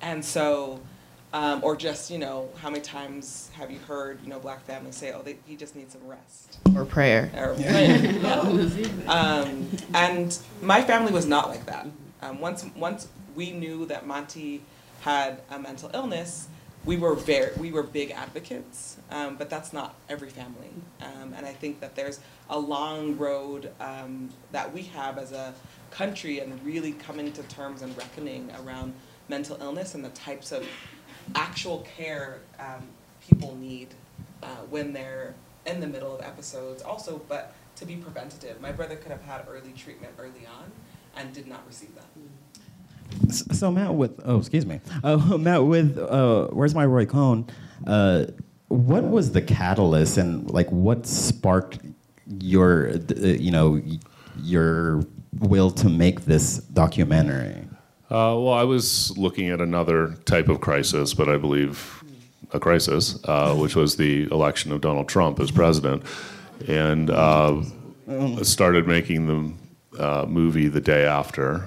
And 0.00 0.20
so 0.24 0.80
Um, 1.32 1.62
or 1.62 1.76
just, 1.76 2.10
you 2.10 2.18
know, 2.18 2.48
how 2.60 2.70
many 2.70 2.82
times 2.82 3.50
have 3.58 3.70
you 3.70 3.78
heard, 3.86 4.18
you 4.24 4.28
know, 4.30 4.40
black 4.40 4.62
families 4.66 4.96
say, 4.96 5.12
oh, 5.12 5.22
they, 5.22 5.36
he 5.46 5.54
just 5.54 5.76
needs 5.76 5.92
some 5.92 6.04
rest. 6.16 6.58
Or 6.74 6.84
prayer. 6.84 7.30
Or 7.36 7.54
prayer. 7.54 7.98
yeah. 8.20 9.12
um, 9.18 9.48
and 9.94 10.36
my 10.60 10.80
family 10.82 11.12
was 11.12 11.26
not 11.26 11.48
like 11.48 11.64
that. 11.66 11.86
Um, 12.20 12.40
once, 12.40 12.66
once 12.74 13.06
we 13.36 13.52
knew 13.52 13.86
that 13.86 14.08
Monty 14.08 14.62
had 15.02 15.30
a 15.50 15.58
mental 15.60 15.88
illness, 15.94 16.48
we 16.84 16.96
were 16.96 17.14
very, 17.14 17.54
we 17.56 17.72
were 17.72 17.82
big 17.82 18.10
advocates, 18.10 18.96
um, 19.10 19.36
but 19.36 19.50
that's 19.50 19.72
not 19.72 19.94
every 20.08 20.30
family. 20.30 20.70
Um, 21.00 21.34
and 21.36 21.44
I 21.44 21.52
think 21.52 21.80
that 21.80 21.94
there's 21.94 22.20
a 22.48 22.58
long 22.58 23.18
road 23.18 23.70
um, 23.80 24.30
that 24.52 24.72
we 24.72 24.82
have 24.82 25.18
as 25.18 25.32
a 25.32 25.52
country 25.90 26.38
and 26.40 26.64
really 26.64 26.92
coming 26.92 27.32
to 27.32 27.42
terms 27.44 27.82
and 27.82 27.96
reckoning 27.98 28.50
around 28.64 28.94
mental 29.28 29.58
illness 29.60 29.94
and 29.94 30.04
the 30.04 30.10
types 30.10 30.52
of 30.52 30.66
actual 31.34 31.86
care 31.96 32.38
um, 32.58 32.88
people 33.20 33.54
need 33.56 33.88
uh, 34.42 34.46
when 34.70 34.92
they're 34.92 35.34
in 35.66 35.80
the 35.80 35.86
middle 35.86 36.14
of 36.14 36.22
episodes. 36.22 36.82
Also, 36.82 37.20
but 37.28 37.54
to 37.76 37.86
be 37.86 37.96
preventative. 37.96 38.60
My 38.60 38.72
brother 38.72 38.96
could 38.96 39.10
have 39.10 39.22
had 39.22 39.44
early 39.48 39.72
treatment 39.72 40.12
early 40.18 40.46
on 40.46 40.70
and 41.16 41.32
did 41.32 41.46
not 41.46 41.66
receive 41.66 41.94
that. 41.94 42.04
So 43.30 43.70
Matt, 43.70 43.94
with 43.94 44.20
oh 44.24 44.38
excuse 44.38 44.66
me, 44.66 44.80
uh, 45.04 45.16
Matt 45.38 45.64
with 45.64 45.98
uh, 45.98 46.48
where's 46.48 46.74
my 46.74 46.86
Roy 46.86 47.06
Cohn? 47.06 47.46
Uh, 47.86 48.26
what 48.68 49.04
was 49.04 49.32
the 49.32 49.42
catalyst 49.42 50.16
and 50.16 50.48
like 50.50 50.70
what 50.70 51.06
sparked 51.06 51.80
your 52.40 52.90
uh, 52.90 53.26
you 53.26 53.50
know 53.50 53.80
your 54.42 55.04
will 55.38 55.70
to 55.72 55.88
make 55.88 56.22
this 56.22 56.58
documentary? 56.58 57.66
Uh, 58.10 58.34
well, 58.38 58.52
I 58.52 58.64
was 58.64 59.16
looking 59.16 59.48
at 59.50 59.60
another 59.60 60.14
type 60.24 60.48
of 60.48 60.60
crisis, 60.60 61.14
but 61.14 61.28
I 61.28 61.36
believe 61.36 62.02
a 62.52 62.58
crisis, 62.58 63.18
uh, 63.24 63.54
which 63.54 63.76
was 63.76 63.96
the 63.96 64.24
election 64.32 64.72
of 64.72 64.80
Donald 64.80 65.08
Trump 65.08 65.38
as 65.38 65.52
president, 65.52 66.02
and 66.66 67.10
uh, 67.10 67.62
started 68.42 68.88
making 68.88 69.26
the 69.26 70.02
uh, 70.02 70.26
movie 70.26 70.66
the 70.66 70.80
day 70.80 71.04
after. 71.04 71.64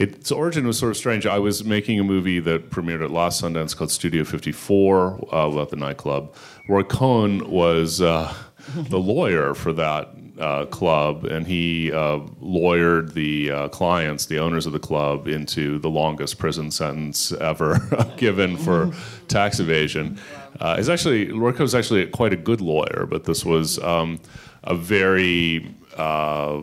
Uh, 0.00 0.04
its 0.04 0.30
origin 0.32 0.66
was 0.66 0.78
sort 0.78 0.90
of 0.90 0.96
strange. 0.96 1.26
I 1.26 1.38
was 1.38 1.64
making 1.64 2.00
a 2.00 2.04
movie 2.04 2.40
that 2.40 2.70
premiered 2.70 3.04
at 3.04 3.10
last 3.10 3.42
Sundance 3.42 3.76
called 3.76 3.90
Studio 3.90 4.24
54 4.24 5.34
uh, 5.34 5.50
about 5.50 5.70
the 5.70 5.76
nightclub. 5.76 6.34
Roy 6.68 6.82
Cohn 6.82 7.50
was 7.50 7.98
the 7.98 8.98
lawyer 8.98 9.54
for 9.54 9.72
that 9.72 10.08
uh, 10.38 10.66
club, 10.66 11.24
and 11.24 11.46
he 11.46 11.92
uh, 11.92 12.18
lawyered 12.42 13.14
the 13.14 13.50
uh, 13.50 13.68
clients, 13.68 14.26
the 14.26 14.38
owners 14.38 14.66
of 14.66 14.72
the 14.72 14.78
club, 14.78 15.28
into 15.28 15.78
the 15.78 15.90
longest 15.90 16.38
prison 16.38 16.70
sentence 16.70 17.32
ever 17.32 17.78
given 18.16 18.56
for 18.56 18.92
tax 19.28 19.60
evasion. 19.60 20.18
Uh, 20.60 20.76
is 20.78 20.88
actually 20.88 21.30
Roy 21.32 21.52
Cohn 21.52 21.62
was 21.62 21.74
actually 21.74 22.06
quite 22.06 22.32
a 22.32 22.36
good 22.36 22.60
lawyer, 22.60 23.06
but 23.08 23.24
this 23.24 23.44
was 23.44 23.78
um, 23.80 24.20
a 24.64 24.74
very 24.74 25.74
uh, 25.96 26.60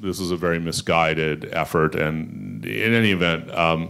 this 0.00 0.20
is 0.20 0.30
a 0.30 0.36
very 0.36 0.58
misguided 0.58 1.48
effort, 1.52 1.94
and 1.94 2.64
in 2.64 2.94
any 2.94 3.10
event. 3.12 3.50
Um, 3.54 3.88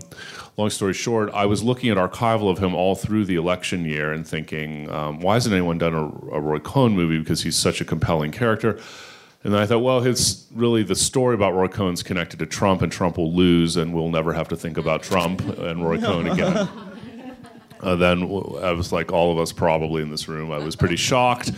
long 0.59 0.71
story 0.71 0.93
short, 0.93 1.31
I 1.33 1.47
was 1.47 1.63
looking 1.63 1.91
at 1.91 1.97
archival 1.97 2.51
of 2.51 2.59
him 2.59 2.75
all 2.75 2.95
through 2.95 3.25
the 3.27 3.37
election 3.37 3.85
year 3.85 4.13
and 4.13 4.27
thinking, 4.27 4.91
um, 4.91 5.21
why 5.21 5.35
hasn't 5.35 5.55
anyone 5.55 5.79
done 5.79 5.95
a, 5.95 6.05
a, 6.35 6.41
Roy 6.41 6.59
Cohn 6.59 6.93
movie 6.93 7.19
because 7.19 7.43
he's 7.43 7.57
such 7.57 7.81
a 7.81 7.85
compelling 7.85 8.33
character? 8.33 8.79
And 9.45 9.55
then 9.55 9.63
I 9.63 9.67
thought, 9.67 9.79
well, 9.79 10.05
it's 10.05 10.47
really 10.53 10.83
the 10.83 10.97
story 10.97 11.37
about 11.37 11.55
Roy 11.55 11.69
Cohn's 11.69 12.03
connected 12.03 12.41
to 12.41 12.47
Trump, 12.47 12.83
and 12.83 12.91
Trump 12.91 13.17
will 13.17 13.33
lose, 13.33 13.77
and 13.77 13.95
we'll 13.95 14.11
never 14.11 14.33
have 14.33 14.49
to 14.49 14.57
think 14.57 14.77
about 14.77 15.03
Trump 15.03 15.41
and 15.59 15.87
Roy 15.87 16.01
Cohn 16.01 16.29
again. 16.29 16.69
Uh, 17.81 17.95
then 17.95 18.23
I 18.61 18.73
was 18.73 18.93
like 18.93 19.13
all 19.13 19.31
of 19.33 19.39
us 19.39 19.53
probably 19.53 20.03
in 20.03 20.11
this 20.11 20.27
room. 20.27 20.51
I 20.51 20.59
was 20.59 20.75
pretty 20.75 20.97
shocked. 20.97 21.53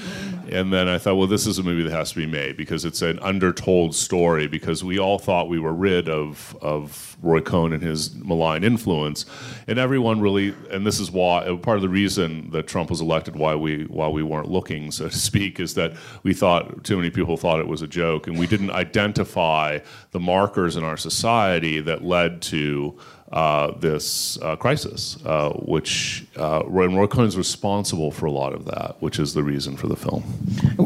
And 0.51 0.73
then 0.73 0.89
I 0.89 0.99
thought, 0.99 1.15
well, 1.15 1.29
this 1.29 1.47
is 1.47 1.59
a 1.59 1.63
movie 1.63 1.85
that 1.85 1.93
has 1.93 2.11
to 2.11 2.17
be 2.17 2.27
made 2.27 2.57
because 2.57 2.85
it's 2.85 3.03
an 3.03 3.19
undertold 3.21 3.95
story 3.95 4.49
because 4.49 4.83
we 4.83 4.99
all 4.99 5.19
thought 5.19 5.49
we 5.49 5.61
were 5.61 5.73
rid 5.73 6.09
of, 6.09 6.57
of 6.61 7.17
Roy 7.23 7.41
Cohn 7.41 7.73
and 7.73 7.83
his 7.83 8.15
malign 8.17 8.65
influence. 8.65 9.27
And 9.69 9.79
everyone 9.79 10.21
really, 10.21 10.55
and 10.71 10.85
this 10.85 10.99
is 10.99 11.11
why, 11.11 11.45
uh, 11.45 11.57
part 11.57 11.77
of 11.77 11.83
the 11.83 11.89
reason 11.89 12.51
that 12.51 12.67
Trump 12.67 12.91
was 12.91 13.01
elected, 13.01 13.37
why 13.37 13.55
we, 13.55 13.85
why 13.85 14.09
we 14.09 14.23
weren't 14.23 14.51
looking, 14.51 14.91
so 14.91 15.09
to 15.09 15.17
speak, 15.31 15.61
is 15.61 15.75
that 15.75 15.93
we 16.25 16.35
thought, 16.35 16.83
too 16.83 16.97
many 16.97 17.11
people 17.11 17.37
thought 17.37 17.61
it 17.61 17.69
was 17.69 17.83
a 17.83 17.89
joke. 17.89 18.27
And 18.27 18.39
we 18.39 18.47
didn't 18.47 18.71
identify 18.71 19.79
the 20.13 20.21
markers 20.21 20.77
in 20.77 20.85
our 20.85 20.97
society 20.97 21.81
that 21.81 22.03
led 22.03 22.43
to 22.43 22.99
uh, 23.33 23.71
this 23.79 24.41
uh, 24.43 24.57
crisis, 24.57 25.17
uh, 25.25 25.51
which 25.51 26.27
uh, 26.37 26.63
Roy 26.67 27.07
Cohn 27.07 27.27
is 27.27 27.37
responsible 27.37 28.11
for 28.11 28.27
a 28.27 28.31
lot 28.33 28.53
of 28.53 28.65
that, 28.65 28.97
which 28.99 29.21
is 29.21 29.35
the 29.35 29.43
reason 29.45 29.77
for 29.77 29.87
the 29.87 29.95
film. 29.95 30.25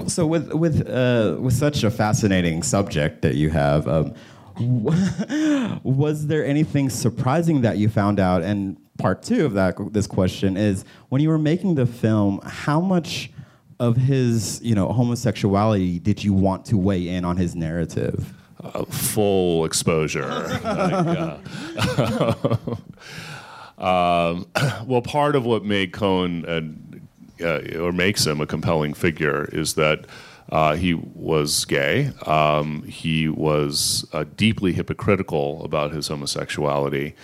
So, 0.08 0.26
with 0.26 0.52
with 0.52 0.86
uh, 0.86 1.36
with 1.40 1.54
such 1.54 1.84
a 1.84 1.90
fascinating 1.90 2.62
subject 2.62 3.22
that 3.22 3.36
you 3.36 3.48
have, 3.48 3.88
um, 3.88 4.14
was 5.82 6.26
there 6.26 6.44
anything 6.44 6.90
surprising 6.90 7.62
that 7.62 7.78
you 7.78 7.88
found 7.88 8.20
out? 8.20 8.42
And 8.42 8.76
part 8.98 9.22
two 9.22 9.46
of 9.46 9.54
that 9.54 9.76
this 9.92 10.06
question 10.06 10.58
is 10.58 10.84
when 11.08 11.22
you 11.22 11.30
were 11.30 11.38
making 11.38 11.76
the 11.76 11.86
film, 11.86 12.40
how 12.44 12.80
much 12.80 13.30
of 13.80 13.96
his 13.96 14.60
you 14.62 14.74
know 14.74 14.92
homosexuality 14.92 15.98
did 15.98 16.22
you 16.22 16.34
want 16.34 16.66
to 16.66 16.76
weigh 16.76 17.08
in 17.08 17.24
on 17.24 17.38
his 17.38 17.56
narrative? 17.56 18.34
Uh, 18.64 18.84
full 18.86 19.64
exposure. 19.64 20.26
like, 20.28 20.64
uh, 20.68 22.56
um, 23.78 24.46
well, 24.86 25.02
part 25.02 25.36
of 25.36 25.44
what 25.44 25.64
made 25.64 25.92
Cohn 25.92 26.44
uh, 26.46 26.62
or 27.78 27.92
makes 27.92 28.26
him 28.26 28.40
a 28.40 28.46
compelling 28.46 28.94
figure 28.94 29.48
is 29.52 29.74
that 29.74 30.06
uh, 30.50 30.74
he 30.76 30.94
was 30.94 31.64
gay. 31.64 32.12
Um, 32.26 32.82
he 32.84 33.28
was 33.28 34.06
uh, 34.12 34.24
deeply 34.36 34.72
hypocritical 34.72 35.64
about 35.64 35.92
his 35.92 36.08
homosexuality 36.08 37.14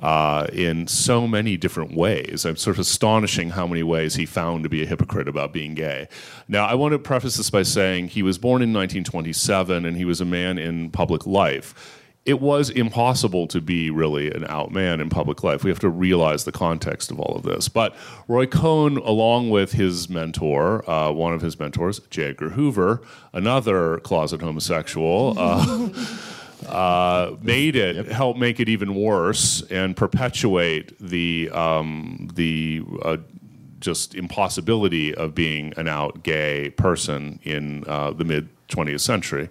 uh, 0.00 0.46
in 0.52 0.86
so 0.86 1.26
many 1.26 1.56
different 1.56 1.94
ways. 1.94 2.44
I'm 2.44 2.56
sort 2.56 2.76
of 2.76 2.80
astonishing 2.80 3.50
how 3.50 3.66
many 3.66 3.82
ways 3.82 4.14
he 4.14 4.26
found 4.26 4.62
to 4.64 4.68
be 4.68 4.82
a 4.82 4.86
hypocrite 4.86 5.28
about 5.28 5.52
being 5.52 5.74
gay. 5.74 6.08
Now, 6.48 6.66
I 6.66 6.74
want 6.74 6.92
to 6.92 6.98
preface 6.98 7.36
this 7.36 7.50
by 7.50 7.62
saying 7.62 8.08
he 8.08 8.22
was 8.22 8.38
born 8.38 8.62
in 8.62 8.72
1927 8.72 9.84
and 9.84 9.96
he 9.96 10.04
was 10.04 10.20
a 10.20 10.24
man 10.24 10.58
in 10.58 10.90
public 10.90 11.26
life. 11.26 12.02
It 12.26 12.40
was 12.40 12.70
impossible 12.70 13.46
to 13.46 13.60
be 13.60 13.88
really 13.88 14.32
an 14.32 14.44
out 14.48 14.72
man 14.72 15.00
in 15.00 15.08
public 15.08 15.44
life. 15.44 15.62
We 15.62 15.70
have 15.70 15.78
to 15.78 15.88
realize 15.88 16.44
the 16.44 16.50
context 16.50 17.12
of 17.12 17.20
all 17.20 17.36
of 17.36 17.44
this. 17.44 17.68
But 17.68 17.94
Roy 18.26 18.46
Cohn, 18.46 18.96
along 18.96 19.50
with 19.50 19.72
his 19.72 20.08
mentor, 20.08 20.88
uh, 20.90 21.12
one 21.12 21.34
of 21.34 21.40
his 21.40 21.56
mentors, 21.60 22.00
J. 22.10 22.30
Edgar 22.30 22.50
Hoover, 22.50 23.00
another 23.32 24.00
closet 24.00 24.40
homosexual, 24.40 25.34
uh, 25.38 25.88
uh, 26.66 27.36
made 27.42 27.76
it 27.76 27.96
yep. 27.96 28.06
help 28.06 28.36
make 28.36 28.60
it 28.60 28.68
even 28.68 28.94
worse 28.94 29.62
and 29.70 29.96
perpetuate 29.96 30.98
the 30.98 31.50
um, 31.50 32.28
the 32.34 32.82
uh, 33.02 33.16
just 33.80 34.14
impossibility 34.14 35.14
of 35.14 35.34
being 35.34 35.72
an 35.76 35.88
out 35.88 36.22
gay 36.22 36.70
person 36.70 37.38
in 37.42 37.84
uh, 37.86 38.10
the 38.10 38.24
mid 38.24 38.48
20th 38.68 39.00
century. 39.00 39.48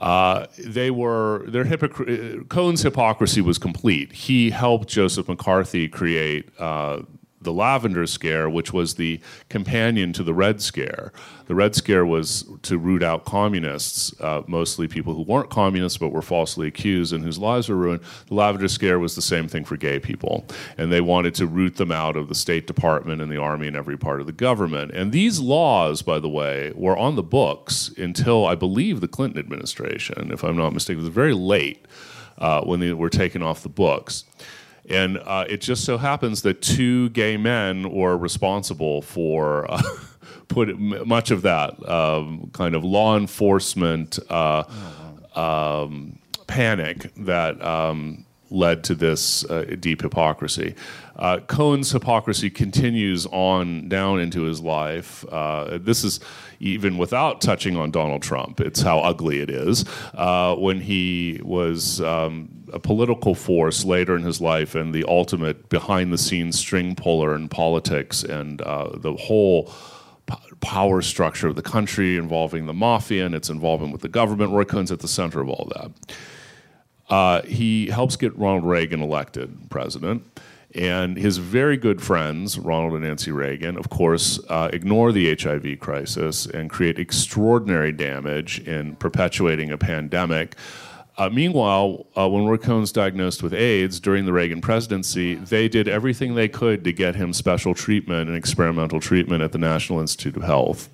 Uh, 0.00 0.46
they 0.58 0.90
were 0.90 1.44
their 1.46 1.64
hypocr- 1.64 2.48
Cohn's 2.48 2.82
hypocrisy 2.82 3.40
was 3.40 3.58
complete. 3.58 4.12
He 4.12 4.50
helped 4.50 4.88
Joseph 4.88 5.28
McCarthy 5.28 5.86
create 5.88 6.48
uh, 6.58 7.02
the 7.44 7.52
Lavender 7.52 8.06
Scare, 8.06 8.48
which 8.48 8.72
was 8.72 8.94
the 8.94 9.20
companion 9.48 10.12
to 10.12 10.22
the 10.22 10.34
Red 10.34 10.60
Scare. 10.60 11.12
The 11.46 11.54
Red 11.54 11.74
Scare 11.74 12.06
was 12.06 12.44
to 12.62 12.78
root 12.78 13.02
out 13.02 13.24
communists, 13.24 14.18
uh, 14.20 14.42
mostly 14.46 14.88
people 14.88 15.14
who 15.14 15.22
weren't 15.22 15.50
communists 15.50 15.98
but 15.98 16.10
were 16.10 16.22
falsely 16.22 16.68
accused 16.68 17.12
and 17.12 17.24
whose 17.24 17.38
lives 17.38 17.68
were 17.68 17.76
ruined. 17.76 18.02
The 18.28 18.34
Lavender 18.34 18.68
Scare 18.68 18.98
was 18.98 19.14
the 19.14 19.22
same 19.22 19.48
thing 19.48 19.64
for 19.64 19.76
gay 19.76 19.98
people, 19.98 20.46
and 20.78 20.90
they 20.92 21.00
wanted 21.00 21.34
to 21.36 21.46
root 21.46 21.76
them 21.76 21.92
out 21.92 22.16
of 22.16 22.28
the 22.28 22.34
State 22.34 22.66
Department 22.66 23.20
and 23.20 23.30
the 23.30 23.36
Army 23.36 23.66
and 23.66 23.76
every 23.76 23.98
part 23.98 24.20
of 24.20 24.26
the 24.26 24.32
government. 24.32 24.92
And 24.92 25.12
these 25.12 25.40
laws, 25.40 26.02
by 26.02 26.18
the 26.18 26.28
way, 26.28 26.72
were 26.74 26.96
on 26.96 27.16
the 27.16 27.22
books 27.22 27.90
until 27.98 28.46
I 28.46 28.54
believe 28.54 29.00
the 29.00 29.08
Clinton 29.08 29.38
administration, 29.38 30.32
if 30.32 30.42
I'm 30.42 30.56
not 30.56 30.72
mistaken. 30.72 31.00
It 31.00 31.04
was 31.04 31.14
very 31.14 31.34
late 31.34 31.84
uh, 32.38 32.62
when 32.62 32.80
they 32.80 32.92
were 32.92 33.10
taken 33.10 33.42
off 33.42 33.62
the 33.62 33.68
books. 33.68 34.24
And 34.88 35.18
uh, 35.18 35.44
it 35.48 35.60
just 35.60 35.84
so 35.84 35.96
happens 35.96 36.42
that 36.42 36.60
two 36.60 37.08
gay 37.10 37.36
men 37.36 37.90
were 37.92 38.16
responsible 38.16 39.02
for 39.02 39.70
uh, 39.70 39.82
put 40.48 40.78
much 40.78 41.30
of 41.30 41.42
that 41.42 41.88
um, 41.88 42.50
kind 42.52 42.74
of 42.74 42.84
law 42.84 43.16
enforcement 43.16 44.18
uh, 44.28 44.64
um, 45.34 46.18
panic 46.46 47.12
that 47.16 47.62
um, 47.64 48.26
led 48.50 48.84
to 48.84 48.94
this 48.94 49.44
uh, 49.46 49.76
deep 49.78 50.02
hypocrisy. 50.02 50.74
Uh, 51.16 51.38
Cohn's 51.46 51.92
hypocrisy 51.92 52.50
continues 52.50 53.26
on 53.26 53.88
down 53.88 54.18
into 54.18 54.42
his 54.42 54.60
life. 54.60 55.24
Uh, 55.30 55.78
this 55.80 56.04
is 56.04 56.20
even 56.58 56.98
without 56.98 57.40
touching 57.40 57.76
on 57.76 57.90
Donald 57.90 58.22
Trump. 58.22 58.60
It's 58.60 58.82
how 58.82 58.98
ugly 58.98 59.40
it 59.40 59.48
is. 59.48 59.84
When 60.14 60.80
he 60.80 61.40
was 61.42 62.00
um, 62.00 62.61
a 62.72 62.78
political 62.78 63.34
force 63.34 63.84
later 63.84 64.16
in 64.16 64.22
his 64.22 64.40
life 64.40 64.74
and 64.74 64.94
the 64.94 65.04
ultimate 65.06 65.68
behind 65.68 66.12
the 66.12 66.18
scenes 66.18 66.58
string 66.58 66.94
puller 66.94 67.34
in 67.34 67.48
politics 67.48 68.22
and 68.22 68.60
uh, 68.62 68.90
the 68.96 69.14
whole 69.14 69.72
power 70.60 71.02
structure 71.02 71.48
of 71.48 71.56
the 71.56 71.62
country 71.62 72.16
involving 72.16 72.66
the 72.66 72.72
mafia 72.72 73.26
and 73.26 73.34
its 73.34 73.50
involvement 73.50 73.92
with 73.92 74.02
the 74.02 74.08
government. 74.08 74.52
Roy 74.52 74.64
Cohn's 74.64 74.92
at 74.92 75.00
the 75.00 75.08
center 75.08 75.40
of 75.40 75.48
all 75.48 75.70
that. 75.74 76.16
Uh, 77.08 77.42
he 77.42 77.88
helps 77.88 78.16
get 78.16 78.36
Ronald 78.38 78.64
Reagan 78.64 79.02
elected 79.02 79.68
president. 79.68 80.24
And 80.74 81.18
his 81.18 81.36
very 81.36 81.76
good 81.76 82.00
friends, 82.00 82.58
Ronald 82.58 82.94
and 82.94 83.04
Nancy 83.04 83.30
Reagan, 83.30 83.76
of 83.76 83.90
course, 83.90 84.40
uh, 84.48 84.70
ignore 84.72 85.12
the 85.12 85.36
HIV 85.36 85.80
crisis 85.80 86.46
and 86.46 86.70
create 86.70 86.98
extraordinary 86.98 87.92
damage 87.92 88.60
in 88.60 88.96
perpetuating 88.96 89.70
a 89.70 89.76
pandemic. 89.76 90.56
Uh, 91.18 91.28
meanwhile, 91.28 92.06
uh, 92.16 92.28
when 92.28 92.46
Roy 92.46 92.56
Cohn's 92.56 92.90
diagnosed 92.90 93.42
with 93.42 93.52
AIDS 93.52 94.00
during 94.00 94.24
the 94.24 94.32
Reagan 94.32 94.62
presidency, 94.62 95.34
they 95.34 95.68
did 95.68 95.86
everything 95.86 96.34
they 96.34 96.48
could 96.48 96.84
to 96.84 96.92
get 96.92 97.16
him 97.16 97.34
special 97.34 97.74
treatment 97.74 98.28
and 98.28 98.36
experimental 98.36 98.98
treatment 98.98 99.42
at 99.42 99.52
the 99.52 99.58
National 99.58 100.00
Institute 100.00 100.36
of 100.36 100.42
Health. 100.42 100.88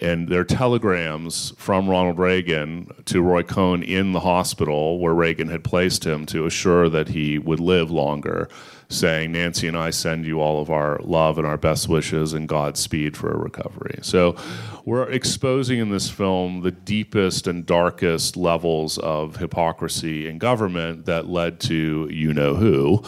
And 0.00 0.28
there 0.28 0.40
are 0.40 0.44
telegrams 0.44 1.52
from 1.56 1.88
Ronald 1.88 2.18
Reagan 2.18 2.90
to 3.06 3.22
Roy 3.22 3.42
Cohn 3.42 3.82
in 3.82 4.12
the 4.12 4.20
hospital 4.20 4.98
where 4.98 5.14
Reagan 5.14 5.48
had 5.48 5.64
placed 5.64 6.04
him 6.04 6.26
to 6.26 6.46
assure 6.46 6.88
that 6.88 7.08
he 7.08 7.38
would 7.38 7.60
live 7.60 7.90
longer 7.90 8.48
saying, 8.88 9.32
Nancy 9.32 9.68
and 9.68 9.76
I 9.76 9.90
send 9.90 10.26
you 10.26 10.40
all 10.40 10.60
of 10.60 10.70
our 10.70 10.98
love 11.00 11.38
and 11.38 11.46
our 11.46 11.56
best 11.56 11.88
wishes 11.88 12.32
and 12.32 12.48
Godspeed 12.48 13.16
for 13.16 13.32
a 13.32 13.36
recovery. 13.36 13.98
So 14.02 14.36
we're 14.84 15.08
exposing 15.10 15.78
in 15.78 15.90
this 15.90 16.10
film 16.10 16.62
the 16.62 16.70
deepest 16.70 17.46
and 17.46 17.64
darkest 17.64 18.36
levels 18.36 18.98
of 18.98 19.36
hypocrisy 19.36 20.28
in 20.28 20.38
government 20.38 21.06
that 21.06 21.26
led 21.26 21.60
to 21.60 22.08
you 22.10 22.32
know 22.32 22.54
who. 22.54 23.00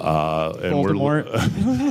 Uh, 0.00 0.56
and 0.62 1.00
we're, 1.00 1.24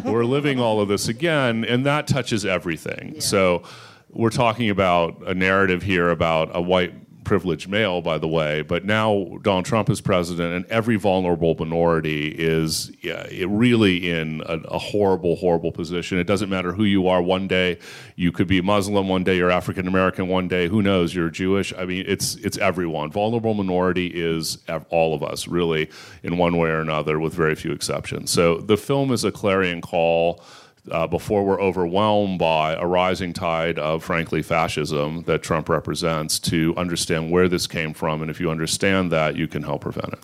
we're 0.05 0.25
living 0.25 0.59
all 0.59 0.79
of 0.81 0.87
this 0.87 1.07
again, 1.07 1.65
and 1.65 1.85
that 1.85 2.07
touches 2.07 2.45
everything. 2.45 3.15
Yeah. 3.15 3.21
So 3.21 3.63
we're 4.09 4.29
talking 4.29 4.69
about 4.69 5.23
a 5.27 5.33
narrative 5.33 5.81
here 5.81 6.09
about 6.09 6.51
a 6.55 6.61
white 6.61 7.02
privileged 7.23 7.67
male, 7.67 8.01
by 8.01 8.17
the 8.17 8.27
way, 8.27 8.61
but 8.61 8.85
now 8.85 9.37
Donald 9.41 9.65
Trump 9.65 9.89
is 9.89 10.01
president, 10.01 10.53
and 10.53 10.65
every 10.65 10.95
vulnerable 10.95 11.55
minority 11.57 12.29
is 12.29 12.91
yeah, 13.01 13.25
really 13.47 14.09
in 14.09 14.41
a, 14.45 14.59
a, 14.69 14.77
horrible, 14.77 15.35
horrible 15.35 15.71
position. 15.71 16.17
It 16.17 16.25
doesn't 16.25 16.49
matter 16.49 16.73
who 16.73 16.83
you 16.83 17.07
are. 17.07 17.21
One 17.21 17.47
day 17.47 17.79
you 18.15 18.31
could 18.31 18.47
be 18.47 18.61
Muslim, 18.61 19.07
one 19.07 19.23
day 19.23 19.37
you're 19.37 19.51
African 19.51 19.87
American, 19.87 20.27
one 20.27 20.47
day 20.47 20.67
who 20.67 20.81
knows 20.81 21.15
you're 21.15 21.29
Jewish. 21.29 21.73
I 21.77 21.85
mean, 21.85 22.05
it's 22.07 22.35
it's 22.35 22.57
everyone. 22.57 23.11
Vulnerable 23.11 23.53
minority 23.53 24.07
is 24.07 24.57
all 24.89 25.13
of 25.13 25.23
us, 25.23 25.47
really, 25.47 25.89
in 26.23 26.37
one 26.37 26.57
way 26.57 26.69
or 26.69 26.81
another, 26.81 27.19
with 27.19 27.33
very 27.33 27.55
few 27.55 27.71
exceptions. 27.71 28.31
So 28.31 28.57
the 28.57 28.77
film 28.77 29.11
is 29.11 29.23
a 29.23 29.31
clarion 29.31 29.81
call 29.81 30.43
uh, 30.91 31.07
before 31.07 31.45
we're 31.45 31.61
overwhelmed 31.61 32.39
by 32.39 32.73
a 32.73 32.85
rising 32.85 33.33
tide 33.33 33.79
of, 33.79 34.03
frankly, 34.03 34.41
fascism 34.41 35.23
that 35.23 35.41
Trump 35.41 35.69
represents, 35.69 36.39
to 36.39 36.73
understand 36.75 37.31
where 37.31 37.47
this 37.47 37.67
came 37.67 37.93
from. 37.93 38.21
And 38.21 38.29
if 38.29 38.39
you 38.39 38.49
understand 38.51 39.11
that, 39.11 39.35
you 39.35 39.47
can 39.47 39.63
help 39.63 39.81
prevent 39.81 40.13
it. 40.13 40.19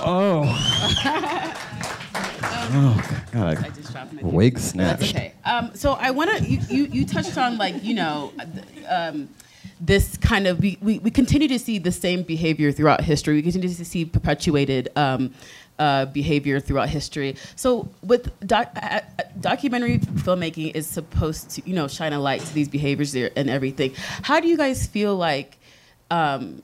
Oh. 0.00 0.44
oh, 2.72 3.24
God. 3.32 3.58
I 3.58 3.68
just 3.70 3.94
my 3.94 4.06
Wig 4.22 4.58
snatched. 4.58 5.00
That's 5.00 5.12
okay. 5.12 5.34
Um, 5.44 5.74
so 5.74 5.92
I 5.92 6.10
want 6.10 6.30
to, 6.30 6.44
you, 6.44 6.60
you, 6.68 6.84
you, 6.84 7.06
touched 7.06 7.36
on, 7.36 7.58
like, 7.58 7.82
you 7.82 7.94
know, 7.94 8.32
um, 8.88 9.28
this 9.80 10.16
kind 10.18 10.46
of, 10.46 10.60
we, 10.60 10.78
we, 10.80 11.00
we, 11.00 11.10
continue 11.10 11.48
to 11.48 11.58
see 11.58 11.78
the 11.78 11.92
same 11.92 12.22
behavior 12.22 12.72
throughout 12.72 13.02
history. 13.02 13.34
We 13.34 13.42
continue 13.42 13.68
to 13.68 13.84
see 13.84 14.04
perpetuated. 14.04 14.88
Um, 14.96 15.34
uh, 15.78 16.06
behavior 16.06 16.60
throughout 16.60 16.88
history. 16.88 17.36
So, 17.56 17.88
with 18.02 18.32
doc- 18.46 18.76
uh, 18.80 19.00
documentary 19.40 19.98
filmmaking 19.98 20.74
is 20.74 20.86
supposed 20.86 21.50
to, 21.50 21.62
you 21.68 21.74
know, 21.74 21.88
shine 21.88 22.12
a 22.12 22.20
light 22.20 22.40
to 22.42 22.54
these 22.54 22.68
behaviors 22.68 23.12
there 23.12 23.30
and 23.36 23.50
everything. 23.50 23.92
How 24.22 24.40
do 24.40 24.48
you 24.48 24.56
guys 24.56 24.86
feel 24.86 25.16
like? 25.16 25.58
Um, 26.10 26.62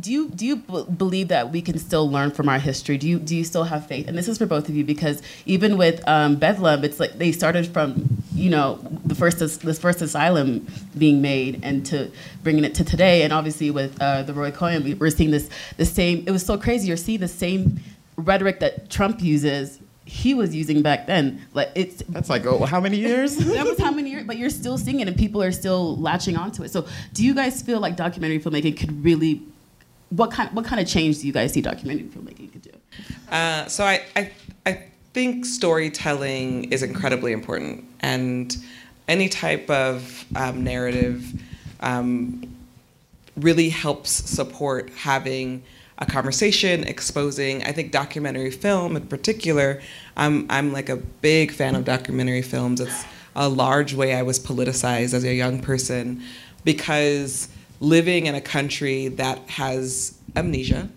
do 0.00 0.10
you 0.10 0.30
do 0.30 0.46
you 0.46 0.56
believe 0.56 1.28
that 1.28 1.52
we 1.52 1.60
can 1.60 1.78
still 1.78 2.10
learn 2.10 2.30
from 2.30 2.48
our 2.48 2.58
history? 2.58 2.96
Do 2.96 3.06
you 3.06 3.18
do 3.18 3.36
you 3.36 3.44
still 3.44 3.64
have 3.64 3.86
faith? 3.86 4.08
And 4.08 4.16
this 4.16 4.28
is 4.28 4.38
for 4.38 4.46
both 4.46 4.68
of 4.68 4.74
you 4.74 4.84
because 4.84 5.20
even 5.44 5.76
with 5.76 6.06
um, 6.08 6.36
Bedlam, 6.36 6.82
it's 6.82 6.98
like 6.98 7.18
they 7.18 7.30
started 7.32 7.66
from 7.66 8.22
you 8.36 8.50
know 8.50 8.78
the 9.04 9.14
first 9.14 9.38
the 9.38 9.74
first 9.74 10.02
asylum 10.02 10.66
being 10.96 11.22
made 11.22 11.60
and 11.62 11.84
to 11.86 12.10
bringing 12.42 12.64
it 12.64 12.74
to 12.76 12.84
today, 12.84 13.22
and 13.22 13.32
obviously 13.32 13.70
with 13.70 14.00
uh, 14.00 14.22
the 14.22 14.34
Roy 14.34 14.50
Cohn, 14.50 14.98
we're 14.98 15.10
seeing 15.10 15.30
this 15.30 15.48
the 15.76 15.84
same. 15.84 16.24
It 16.26 16.30
was 16.30 16.44
so 16.44 16.58
crazy. 16.58 16.88
You're 16.88 16.96
seeing 16.96 17.20
the 17.20 17.28
same 17.28 17.80
rhetoric 18.16 18.60
that 18.60 18.90
Trump 18.90 19.20
uses 19.20 19.80
he 20.06 20.34
was 20.34 20.54
using 20.54 20.82
back 20.82 21.06
then. 21.06 21.44
Like 21.52 21.70
it's 21.74 22.02
that's 22.08 22.30
like 22.30 22.46
oh 22.46 22.64
how 22.64 22.80
many 22.80 22.98
years? 22.98 23.36
that 23.38 23.66
was 23.66 23.78
how 23.78 23.90
many 23.90 24.10
years, 24.10 24.24
but 24.24 24.36
you're 24.36 24.50
still 24.50 24.78
seeing 24.78 25.00
it 25.00 25.08
and 25.08 25.16
people 25.16 25.42
are 25.42 25.52
still 25.52 25.96
latching 25.96 26.36
onto 26.36 26.62
it. 26.62 26.70
So 26.70 26.86
do 27.12 27.24
you 27.24 27.34
guys 27.34 27.60
feel 27.60 27.80
like 27.80 27.96
documentary 27.96 28.40
filmmaking 28.40 28.76
could 28.78 29.04
really 29.04 29.42
what 30.10 30.30
kind 30.30 30.48
what 30.54 30.64
kind 30.64 30.80
of 30.80 30.86
change 30.86 31.18
do 31.18 31.26
you 31.26 31.32
guys 31.32 31.52
see 31.52 31.60
documentary 31.60 32.06
filmmaking 32.06 32.52
could 32.52 32.62
do? 32.62 32.70
Uh, 33.30 33.66
so 33.66 33.84
I, 33.84 34.04
I 34.14 34.30
I 34.64 34.84
think 35.16 35.46
storytelling 35.46 36.70
is 36.70 36.82
incredibly 36.82 37.32
important, 37.32 37.82
and 38.00 38.54
any 39.08 39.30
type 39.30 39.70
of 39.70 40.26
um, 40.36 40.62
narrative 40.62 41.42
um, 41.80 42.42
really 43.34 43.70
helps 43.70 44.10
support 44.10 44.90
having 44.90 45.62
a 45.96 46.04
conversation, 46.04 46.84
exposing. 46.84 47.62
I 47.62 47.72
think 47.72 47.92
documentary 47.92 48.50
film 48.50 48.94
in 48.94 49.06
particular. 49.06 49.80
I'm 50.18 50.44
I'm 50.50 50.70
like 50.74 50.90
a 50.90 50.96
big 50.96 51.50
fan 51.50 51.76
of 51.76 51.86
documentary 51.86 52.42
films. 52.42 52.78
It's 52.82 53.06
a 53.34 53.48
large 53.48 53.94
way 53.94 54.14
I 54.14 54.20
was 54.20 54.38
politicized 54.38 55.14
as 55.14 55.24
a 55.24 55.32
young 55.32 55.60
person 55.62 56.22
because 56.62 57.48
living 57.80 58.26
in 58.26 58.34
a 58.34 58.42
country 58.42 59.08
that 59.08 59.38
has 59.48 60.18
amnesia, 60.36 60.90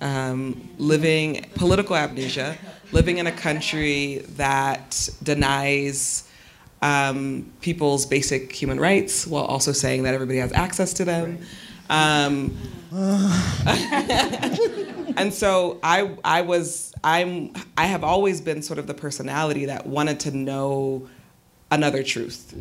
um, 0.00 0.70
living 0.78 1.44
political 1.56 1.96
amnesia, 1.96 2.56
living 2.92 3.18
in 3.18 3.26
a 3.26 3.32
country 3.32 4.24
that 4.36 5.08
denies 5.22 6.28
um, 6.82 7.52
people's 7.60 8.06
basic 8.06 8.52
human 8.52 8.80
rights 8.80 9.26
while 9.26 9.44
also 9.44 9.72
saying 9.72 10.04
that 10.04 10.14
everybody 10.14 10.38
has 10.38 10.52
access 10.52 10.92
to 10.94 11.04
them. 11.04 11.38
Um, 11.88 12.56
and 15.16 15.32
so 15.32 15.78
I, 15.82 16.16
I 16.24 16.42
was, 16.42 16.92
I'm, 17.04 17.52
I 17.76 17.86
have 17.86 18.04
always 18.04 18.40
been 18.40 18.62
sort 18.62 18.78
of 18.78 18.86
the 18.86 18.94
personality 18.94 19.66
that 19.66 19.86
wanted 19.86 20.20
to 20.20 20.30
know 20.36 21.08
another 21.70 22.02
truth 22.02 22.54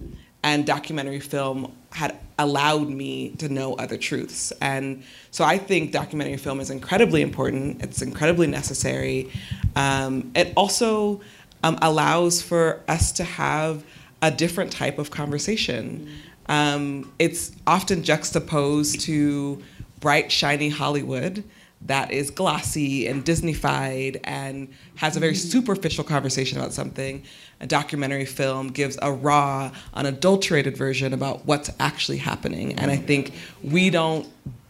and 0.43 0.65
documentary 0.65 1.19
film 1.19 1.75
had 1.91 2.17
allowed 2.37 2.89
me 2.89 3.29
to 3.31 3.49
know 3.49 3.73
other 3.75 3.97
truths. 3.97 4.51
And 4.61 5.03
so 5.31 5.43
I 5.43 5.57
think 5.57 5.91
documentary 5.91 6.37
film 6.37 6.59
is 6.59 6.69
incredibly 6.69 7.21
important. 7.21 7.83
It's 7.83 8.01
incredibly 8.01 8.47
necessary. 8.47 9.29
Um, 9.75 10.31
it 10.35 10.53
also 10.55 11.21
um, 11.63 11.77
allows 11.81 12.41
for 12.41 12.81
us 12.87 13.11
to 13.13 13.23
have 13.23 13.83
a 14.21 14.31
different 14.31 14.71
type 14.71 14.99
of 14.99 15.11
conversation. 15.11 16.09
Um, 16.47 17.11
it's 17.19 17.51
often 17.67 18.03
juxtaposed 18.03 19.01
to 19.01 19.61
bright, 19.99 20.31
shiny 20.31 20.69
Hollywood 20.69 21.43
that 21.83 22.11
is 22.11 22.29
glossy 22.29 23.07
and 23.07 23.23
Disneyfied 23.23 24.19
and 24.25 24.67
has 24.95 25.15
a 25.15 25.19
very 25.19 25.35
superficial 25.35 26.03
conversation 26.03 26.59
about 26.59 26.73
something. 26.73 27.23
A 27.61 27.67
documentary 27.67 28.25
film 28.25 28.67
gives 28.67 28.97
a 29.01 29.11
raw, 29.11 29.71
unadulterated 29.93 30.75
version 30.75 31.13
about 31.13 31.45
what's 31.45 31.69
actually 31.79 32.17
happening. 32.17 32.77
And 32.77 32.91
I 32.91 32.97
think 32.97 33.33
we 33.63 33.89
don't 33.89 34.27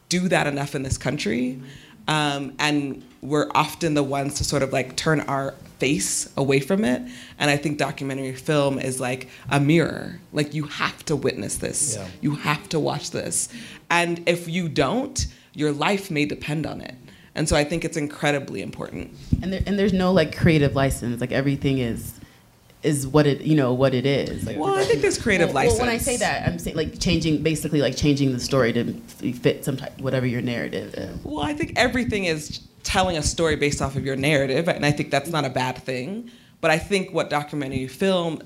do 0.09 0.27
that 0.27 0.45
enough 0.47 0.75
in 0.75 0.83
this 0.83 0.97
country. 0.97 1.59
Um, 2.07 2.53
and 2.59 3.03
we're 3.21 3.49
often 3.53 3.95
the 3.95 4.03
ones 4.03 4.35
to 4.35 4.43
sort 4.43 4.63
of 4.63 4.71
like 4.71 4.95
turn 4.95 5.21
our 5.21 5.55
face 5.79 6.31
away 6.37 6.59
from 6.59 6.83
it. 6.83 7.01
And 7.37 7.49
I 7.49 7.57
think 7.57 7.77
documentary 7.77 8.35
film 8.35 8.79
is 8.79 8.99
like 8.99 9.29
a 9.49 9.59
mirror. 9.59 10.19
Like 10.31 10.53
you 10.53 10.65
have 10.65 11.03
to 11.05 11.15
witness 11.15 11.57
this, 11.57 11.95
yeah. 11.95 12.07
you 12.21 12.35
have 12.35 12.69
to 12.69 12.79
watch 12.79 13.11
this. 13.11 13.49
And 13.89 14.27
if 14.27 14.47
you 14.47 14.69
don't, 14.69 15.25
your 15.53 15.71
life 15.71 16.11
may 16.11 16.25
depend 16.25 16.65
on 16.65 16.81
it. 16.81 16.95
And 17.35 17.47
so 17.47 17.55
I 17.55 17.63
think 17.63 17.85
it's 17.85 17.97
incredibly 17.97 18.61
important. 18.61 19.13
And 19.41 19.53
there, 19.53 19.61
and 19.65 19.77
there's 19.79 19.93
no 19.93 20.11
like 20.11 20.37
creative 20.37 20.75
license. 20.75 21.21
Like 21.21 21.31
everything 21.31 21.77
is 21.77 22.19
is 22.81 23.05
what 23.05 23.27
it 23.27 23.41
you 23.41 23.55
know 23.55 23.73
what 23.73 23.93
it 23.93 24.05
is. 24.05 24.45
Like, 24.45 24.57
well, 24.57 24.75
I 24.75 24.83
think 24.83 25.01
there's 25.01 25.21
creative 25.21 25.49
well, 25.49 25.55
license. 25.55 25.79
Well, 25.79 25.87
when 25.87 25.95
I 25.95 25.99
say 25.99 26.17
that, 26.17 26.47
I'm 26.47 26.59
saying 26.59 26.75
like 26.75 26.99
changing, 26.99 27.43
basically 27.43 27.81
like 27.81 27.95
changing 27.95 28.31
the 28.31 28.39
story 28.39 28.73
to 28.73 28.93
fit 29.33 29.65
some 29.65 29.77
type, 29.77 29.99
whatever 29.99 30.25
your 30.25 30.41
narrative 30.41 30.93
is. 30.93 31.23
Well, 31.23 31.43
I 31.43 31.53
think 31.53 31.73
everything 31.75 32.25
is 32.25 32.61
telling 32.83 33.17
a 33.17 33.23
story 33.23 33.55
based 33.55 33.81
off 33.81 33.95
of 33.95 34.05
your 34.05 34.15
narrative, 34.15 34.67
and 34.67 34.85
I 34.85 34.91
think 34.91 35.11
that's 35.11 35.29
not 35.29 35.45
a 35.45 35.49
bad 35.49 35.77
thing. 35.77 36.31
But 36.61 36.71
I 36.71 36.77
think 36.77 37.13
what 37.13 37.29
documentary 37.29 37.87
film, 37.87 38.41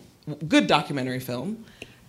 good 0.48 0.68
documentary 0.68 1.20
film, 1.20 1.66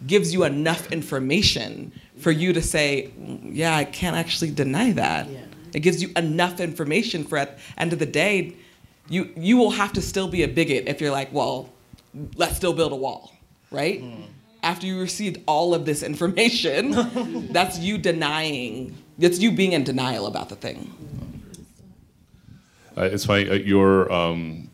gives 0.07 0.35
you 0.35 0.45
enough 0.45 0.93
information 0.93 1.93
for 2.19 2.31
you 2.31 2.53
to 2.53 2.63
say, 2.63 3.11
yeah, 3.43 3.77
I 3.77 3.85
can't 3.85 4.17
actually 4.17 4.51
deny 4.51 4.93
that. 4.93 5.29
Yeah. 5.29 5.41
It 5.75 5.81
gives 5.81 6.01
you 6.01 6.11
enough 6.17 6.61
information 6.61 7.25
for 7.25 7.37
at 7.37 7.59
the 7.59 7.81
end 7.81 7.93
of 7.93 7.99
the 7.99 8.07
day, 8.07 8.55
you 9.09 9.31
you 9.37 9.57
will 9.57 9.73
have 9.73 9.93
to 9.95 10.03
still 10.03 10.29
be 10.29 10.43
a 10.43 10.49
bigot 10.49 10.85
if 10.87 11.01
you're 11.01 11.11
like, 11.11 11.33
well, 11.33 11.69
let's 12.37 12.57
still 12.57 12.73
build 12.73 12.93
a 12.93 12.97
wall, 12.97 13.33
right? 13.71 14.03
Mm. 14.03 14.27
After 14.63 14.87
you 14.87 14.99
received 14.99 15.43
all 15.47 15.75
of 15.75 15.85
this 15.85 16.03
information, 16.03 16.93
that's 17.53 17.79
you 17.79 17.99
denying, 17.99 18.97
that's 19.19 19.41
you 19.41 19.51
being 19.53 19.73
in 19.73 19.85
denial 19.85 20.27
about 20.27 20.49
the 20.49 20.57
thing. 20.57 20.93
Uh, 22.97 23.03
it's 23.03 23.27
funny, 23.27 23.51
uh, 23.51 23.55
your 23.55 24.11
um, 24.13 24.71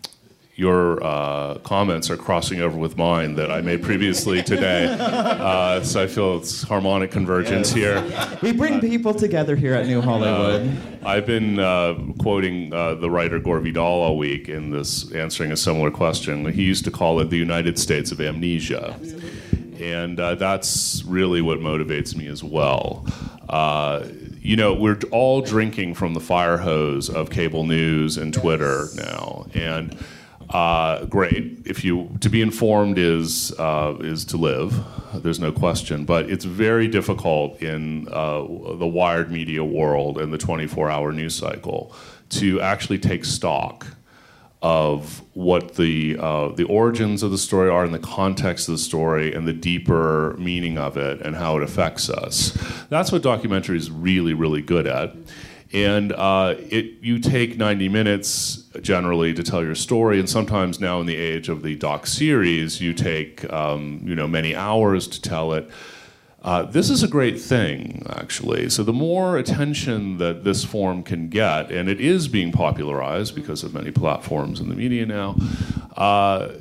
your 0.61 1.03
uh, 1.03 1.55
comments 1.65 2.11
are 2.11 2.19
crossing 2.19 2.61
over 2.61 2.77
with 2.77 2.99
mine 2.99 3.35
that 3.35 3.51
I 3.51 3.63
made 3.63 3.83
previously 3.83 4.43
today. 4.43 4.95
Uh, 5.41 5.83
so 5.83 6.03
I 6.03 6.07
feel 6.07 6.37
it's 6.37 6.63
harmonic 6.63 7.11
convergence 7.11 7.73
here. 7.73 8.03
We 8.43 8.53
bring 8.53 8.81
people 8.81 9.15
together 9.15 9.57
here 9.57 9.75
at 9.75 9.87
New 9.87 10.01
Hollywood. 10.01 10.69
Uh, 11.03 11.09
I've 11.09 11.27
been 11.27 11.59
uh, 11.59 11.95
quoting 12.19 12.73
uh, 12.73 12.95
the 12.95 13.11
writer 13.11 13.39
Gore 13.39 13.61
Vidal 13.61 14.03
all 14.03 14.19
week 14.19 14.49
in 14.49 14.71
this 14.71 15.11
answering 15.13 15.51
a 15.51 15.57
similar 15.57 15.91
question. 15.91 16.51
He 16.53 16.63
used 16.63 16.85
to 16.85 16.91
call 16.91 17.21
it 17.21 17.31
the 17.31 17.39
United 17.39 17.79
States 17.79 18.13
of 18.13 18.21
amnesia. 18.21 18.99
And 19.81 20.21
uh, 20.21 20.35
that's 20.35 21.03
really 21.05 21.41
what 21.41 21.61
motivates 21.61 22.15
me 22.15 22.27
as 22.27 22.45
well 22.45 23.07
you 24.43 24.57
know, 24.57 24.75
we're 24.75 24.99
all 25.11 25.43
drinking 25.43 25.95
from 25.95 26.15
the 26.15 26.21
fire 26.21 26.57
hose 26.57 27.11
of 27.11 27.31
cable 27.31 27.65
news 27.65 28.17
and 28.17 28.33
Twitter 28.33 28.87
now, 28.97 29.47
and 29.55 29.97
uh, 30.51 31.05
great. 31.05 31.59
If 31.65 31.85
you 31.85 32.11
to 32.21 32.29
be 32.29 32.43
informed 32.43 32.99
is 32.99 33.53
uh, 33.59 33.97
is 34.01 34.25
to 34.27 34.37
live. 34.37 34.85
There's 35.15 35.41
no 35.41 35.53
question, 35.53 36.05
but 36.05 36.31
it's 36.31 36.45
very 36.45 36.89
difficult 36.89 37.61
in 37.63 38.09
uh, 38.09 38.43
the 38.77 38.87
wired 38.87 39.31
media 39.31 39.65
world 39.65 40.19
and 40.19 40.33
the 40.33 40.39
24-hour 40.39 41.13
news 41.13 41.35
cycle 41.35 41.93
to 42.31 42.61
actually 42.61 42.99
take 42.99 43.25
stock 43.25 43.87
of 44.63 45.23
what 45.35 45.77
the 45.77 46.17
uh, 46.19 46.49
the 46.49 46.65
origins 46.65 47.23
of 47.23 47.31
the 47.31 47.39
story 47.39 47.71
are 47.71 47.85
and 47.85 47.95
the 47.95 47.99
context 47.99 48.69
of 48.69 48.73
the 48.73 48.79
story 48.79 49.33
and 49.33 49.47
the 49.47 49.53
deeper 49.53 50.35
meaning 50.39 50.79
of 50.79 50.97
it 50.97 51.21
and 51.23 51.37
how 51.37 51.57
it 51.57 51.63
affects 51.63 52.11
us. 52.11 52.59
That's 52.89 53.11
what 53.13 53.23
documentary 53.23 53.79
is 53.79 53.91
really 53.91 54.35
really 54.35 54.63
good 54.63 54.87
at. 54.87 55.15
And 55.73 56.13
uh, 56.13 56.57
it, 56.59 56.97
you 57.01 57.21
take 57.21 57.57
90 57.57 57.89
minutes 57.89 58.65
generally 58.81 59.33
to 59.35 59.43
tell 59.43 59.63
your 59.63 59.77
story, 59.77 60.19
and 60.19 60.29
sometimes 60.29 60.81
now 60.81 61.01
in 61.01 61.07
the 61.07 61.15
age 61.15 61.49
of 61.49 61.63
the 61.63 61.77
doc 61.77 62.07
series, 62.09 62.81
you 62.81 62.93
take 62.93 63.51
um, 63.53 64.01
you 64.05 64.17
know 64.17 64.27
many 64.27 64.55
hours 64.55 65.07
to 65.09 65.23
tell 65.23 65.53
it. 65.53 65.71
Uh, 66.43 66.63
this 66.63 66.89
is 66.89 67.03
a 67.03 67.09
great 67.09 67.39
thing, 67.39 68.05
actually. 68.09 68.71
So 68.71 68.83
the 68.83 68.95
more 68.95 69.37
attention 69.37 70.17
that 70.19 70.43
this 70.43 70.65
form 70.65 71.03
can 71.03 71.29
get, 71.29 71.71
and 71.71 71.89
it 71.89 72.01
is 72.01 72.29
being 72.29 72.51
popularized 72.51 73.35
because 73.35 73.63
of 73.63 73.75
many 73.75 73.91
platforms 73.91 74.59
in 74.59 74.71
the 74.71 74.75
media 74.75 75.05
now. 75.05 75.37
Uh, 75.97 76.53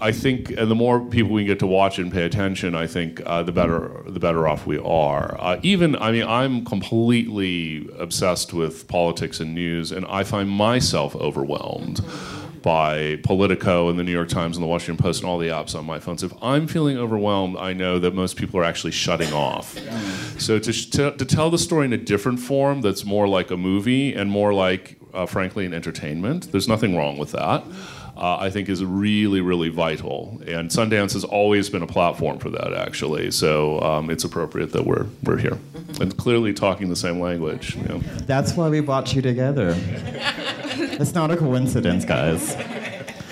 I 0.00 0.12
think, 0.12 0.50
and 0.50 0.70
the 0.70 0.74
more 0.74 1.00
people 1.00 1.32
we 1.32 1.44
get 1.44 1.58
to 1.58 1.66
watch 1.66 1.98
and 1.98 2.10
pay 2.10 2.24
attention, 2.24 2.74
I 2.74 2.86
think 2.86 3.20
uh, 3.26 3.42
the 3.42 3.52
better 3.52 4.02
the 4.06 4.20
better 4.20 4.48
off 4.48 4.66
we 4.66 4.78
are. 4.78 5.36
Uh, 5.38 5.60
even, 5.62 5.94
I 5.96 6.10
mean, 6.10 6.26
I'm 6.26 6.64
completely 6.64 7.86
obsessed 7.98 8.54
with 8.54 8.88
politics 8.88 9.40
and 9.40 9.54
news, 9.54 9.92
and 9.92 10.06
I 10.06 10.24
find 10.24 10.48
myself 10.48 11.14
overwhelmed 11.16 12.00
by 12.62 13.16
Politico 13.22 13.88
and 13.88 13.98
the 13.98 14.02
New 14.02 14.12
York 14.12 14.28
Times 14.28 14.56
and 14.56 14.64
the 14.64 14.68
Washington 14.68 15.02
Post 15.02 15.22
and 15.22 15.30
all 15.30 15.38
the 15.38 15.48
apps 15.48 15.74
on 15.74 15.84
my 15.84 15.98
phone. 15.98 16.18
So 16.18 16.26
if 16.26 16.32
I'm 16.42 16.66
feeling 16.66 16.98
overwhelmed, 16.98 17.56
I 17.56 17.72
know 17.72 17.98
that 17.98 18.14
most 18.14 18.36
people 18.36 18.60
are 18.60 18.64
actually 18.64 18.90
shutting 18.90 19.32
off. 19.32 19.78
So 20.38 20.58
to, 20.58 20.72
to, 20.90 21.10
to 21.12 21.24
tell 21.24 21.50
the 21.50 21.58
story 21.58 21.86
in 21.86 21.92
a 21.92 21.98
different 21.98 22.38
form 22.40 22.82
that's 22.82 23.04
more 23.04 23.26
like 23.26 23.50
a 23.50 23.56
movie 23.56 24.12
and 24.12 24.30
more 24.30 24.52
like, 24.52 24.98
uh, 25.14 25.24
frankly, 25.26 25.64
an 25.64 25.72
entertainment, 25.72 26.52
there's 26.52 26.68
nothing 26.68 26.96
wrong 26.96 27.16
with 27.16 27.32
that 27.32 27.64
uh, 28.20 28.36
I 28.38 28.50
think 28.50 28.68
is 28.68 28.84
really, 28.84 29.40
really 29.40 29.70
vital. 29.70 30.40
And 30.46 30.70
Sundance 30.70 31.14
has 31.14 31.24
always 31.24 31.70
been 31.70 31.82
a 31.82 31.86
platform 31.86 32.38
for 32.38 32.50
that, 32.50 32.74
actually. 32.74 33.30
So 33.30 33.80
um, 33.80 34.10
it's 34.10 34.24
appropriate 34.24 34.72
that 34.72 34.84
we're, 34.84 35.06
we're 35.22 35.38
here 35.38 35.58
and 36.00 36.16
clearly 36.16 36.52
talking 36.52 36.90
the 36.90 36.96
same 36.96 37.18
language. 37.18 37.76
You 37.76 37.82
know. 37.84 37.98
That's 38.26 38.52
why 38.52 38.68
we 38.68 38.80
brought 38.80 39.14
you 39.14 39.22
together. 39.22 39.74
it's 39.76 41.14
not 41.14 41.30
a 41.30 41.36
coincidence, 41.36 42.04
guys. 42.04 42.54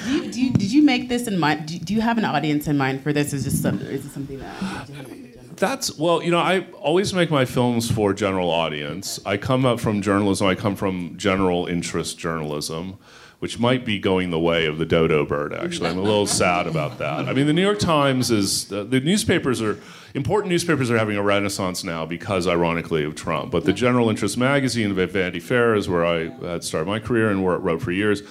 Do 0.04 0.12
you, 0.12 0.30
do 0.30 0.40
you, 0.42 0.52
did 0.52 0.72
you 0.72 0.82
make 0.82 1.10
this 1.10 1.28
in 1.28 1.38
mind? 1.38 1.66
Do, 1.66 1.78
do 1.78 1.94
you 1.94 2.00
have 2.00 2.16
an 2.16 2.24
audience 2.24 2.66
in 2.66 2.78
mind 2.78 3.02
for 3.02 3.12
this? 3.12 3.34
Is 3.34 3.44
this 3.44 3.60
some, 3.60 3.80
is 3.82 4.06
it 4.06 4.10
something 4.10 4.38
that? 4.38 5.56
That's 5.56 5.98
well, 5.98 6.22
you 6.22 6.30
know, 6.30 6.38
I 6.38 6.66
always 6.80 7.12
make 7.12 7.30
my 7.30 7.44
films 7.44 7.90
for 7.90 8.14
general 8.14 8.48
audience. 8.48 9.18
I 9.26 9.36
come 9.36 9.66
up 9.66 9.80
from 9.80 10.00
journalism. 10.00 10.46
I 10.46 10.54
come 10.54 10.76
from 10.76 11.18
general 11.18 11.66
interest 11.66 12.16
journalism 12.16 12.96
which 13.38 13.58
might 13.58 13.84
be 13.84 13.98
going 13.98 14.30
the 14.30 14.38
way 14.38 14.66
of 14.66 14.78
the 14.78 14.84
dodo 14.84 15.24
bird, 15.24 15.54
actually. 15.54 15.88
I'm 15.88 15.98
a 15.98 16.02
little 16.02 16.26
sad 16.26 16.66
about 16.66 16.98
that. 16.98 17.28
I 17.28 17.32
mean, 17.32 17.46
the 17.46 17.52
New 17.52 17.62
York 17.62 17.78
Times 17.78 18.30
is, 18.32 18.72
uh, 18.72 18.82
the 18.82 19.00
newspapers 19.00 19.62
are, 19.62 19.78
important 20.12 20.50
newspapers 20.50 20.90
are 20.90 20.98
having 20.98 21.16
a 21.16 21.22
renaissance 21.22 21.84
now 21.84 22.04
because, 22.04 22.48
ironically, 22.48 23.04
of 23.04 23.14
Trump. 23.14 23.52
But 23.52 23.64
the 23.64 23.72
general 23.72 24.10
interest 24.10 24.36
magazine, 24.36 24.90
of 24.90 25.10
Vanity 25.12 25.38
Fair, 25.38 25.76
is 25.76 25.88
where 25.88 26.04
I 26.04 26.30
had 26.44 26.64
started 26.64 26.88
my 26.88 26.98
career 26.98 27.30
and 27.30 27.44
where 27.44 27.54
it 27.54 27.60
wrote 27.60 27.80
for 27.80 27.92
years. 27.92 28.22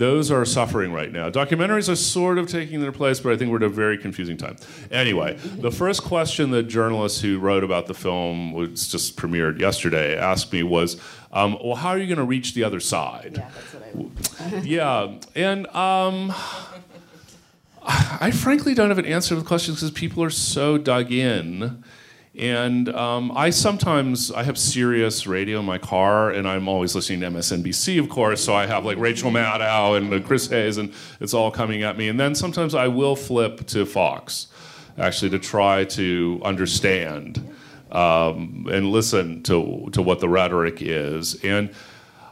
Those 0.00 0.30
are 0.30 0.46
suffering 0.46 0.94
right 0.94 1.12
now. 1.12 1.28
Documentaries 1.28 1.86
are 1.90 1.94
sort 1.94 2.38
of 2.38 2.48
taking 2.48 2.80
their 2.80 2.90
place, 2.90 3.20
but 3.20 3.34
I 3.34 3.36
think 3.36 3.50
we're 3.50 3.58
at 3.58 3.64
a 3.64 3.68
very 3.68 3.98
confusing 3.98 4.38
time. 4.38 4.56
Anyway, 4.90 5.36
the 5.36 5.70
first 5.70 6.04
question 6.04 6.52
that 6.52 6.62
journalists 6.68 7.20
who 7.20 7.38
wrote 7.38 7.62
about 7.62 7.86
the 7.86 7.92
film, 7.92 8.54
which 8.54 8.90
just 8.90 9.18
premiered 9.18 9.58
yesterday, 9.58 10.16
asked 10.16 10.54
me 10.54 10.62
was, 10.62 10.98
um, 11.32 11.58
"Well, 11.62 11.74
how 11.74 11.90
are 11.90 11.98
you 11.98 12.06
going 12.06 12.16
to 12.16 12.24
reach 12.24 12.54
the 12.54 12.64
other 12.64 12.80
side?" 12.80 13.44
Yeah, 13.94 14.60
yeah. 14.62 15.18
and 15.36 15.66
um, 15.66 16.32
I 17.82 18.30
frankly 18.30 18.72
don't 18.72 18.88
have 18.88 18.98
an 18.98 19.04
answer 19.04 19.34
to 19.34 19.42
the 19.42 19.46
question 19.46 19.74
because 19.74 19.90
people 19.90 20.24
are 20.24 20.30
so 20.30 20.78
dug 20.78 21.12
in 21.12 21.84
and 22.38 22.88
um, 22.90 23.32
I 23.34 23.50
sometimes 23.50 24.30
I 24.30 24.44
have 24.44 24.56
Sirius 24.56 25.26
radio 25.26 25.58
in 25.58 25.64
my 25.64 25.78
car, 25.78 26.30
and 26.30 26.46
I'm 26.46 26.68
always 26.68 26.94
listening 26.94 27.20
to 27.20 27.30
MSNBC, 27.30 27.98
of 27.98 28.08
course. 28.08 28.42
So 28.42 28.54
I 28.54 28.66
have 28.66 28.84
like 28.84 28.98
Rachel 28.98 29.32
Maddow 29.32 29.96
and 29.96 30.12
uh, 30.12 30.20
Chris 30.20 30.46
Hayes, 30.48 30.76
and 30.76 30.92
it's 31.18 31.34
all 31.34 31.50
coming 31.50 31.82
at 31.82 31.98
me. 31.98 32.08
And 32.08 32.20
then 32.20 32.36
sometimes 32.36 32.74
I 32.74 32.86
will 32.86 33.16
flip 33.16 33.66
to 33.68 33.84
Fox, 33.84 34.46
actually, 34.96 35.30
to 35.30 35.40
try 35.40 35.84
to 35.86 36.40
understand 36.44 37.38
um, 37.90 38.68
and 38.70 38.92
listen 38.92 39.42
to 39.44 39.88
to 39.92 40.00
what 40.00 40.20
the 40.20 40.28
rhetoric 40.28 40.80
is. 40.80 41.42
And 41.42 41.74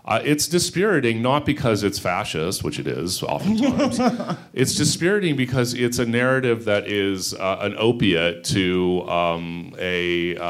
uh, 0.08 0.22
it's 0.24 0.48
dispiriting 0.48 1.20
not 1.20 1.44
because 1.44 1.82
it's 1.82 1.98
fascist, 1.98 2.64
which 2.64 2.78
it 2.78 2.86
is 2.86 3.22
oftentimes. 3.22 4.00
it's 4.54 4.74
dispiriting 4.74 5.36
because 5.36 5.74
it's 5.74 5.98
a 5.98 6.06
narrative 6.06 6.64
that 6.64 6.88
is 6.88 7.34
uh, 7.34 7.58
an 7.60 7.74
opiate 7.76 8.42
to 8.42 9.02
um, 9.06 9.74
a 9.78 10.34
uh, 10.38 10.42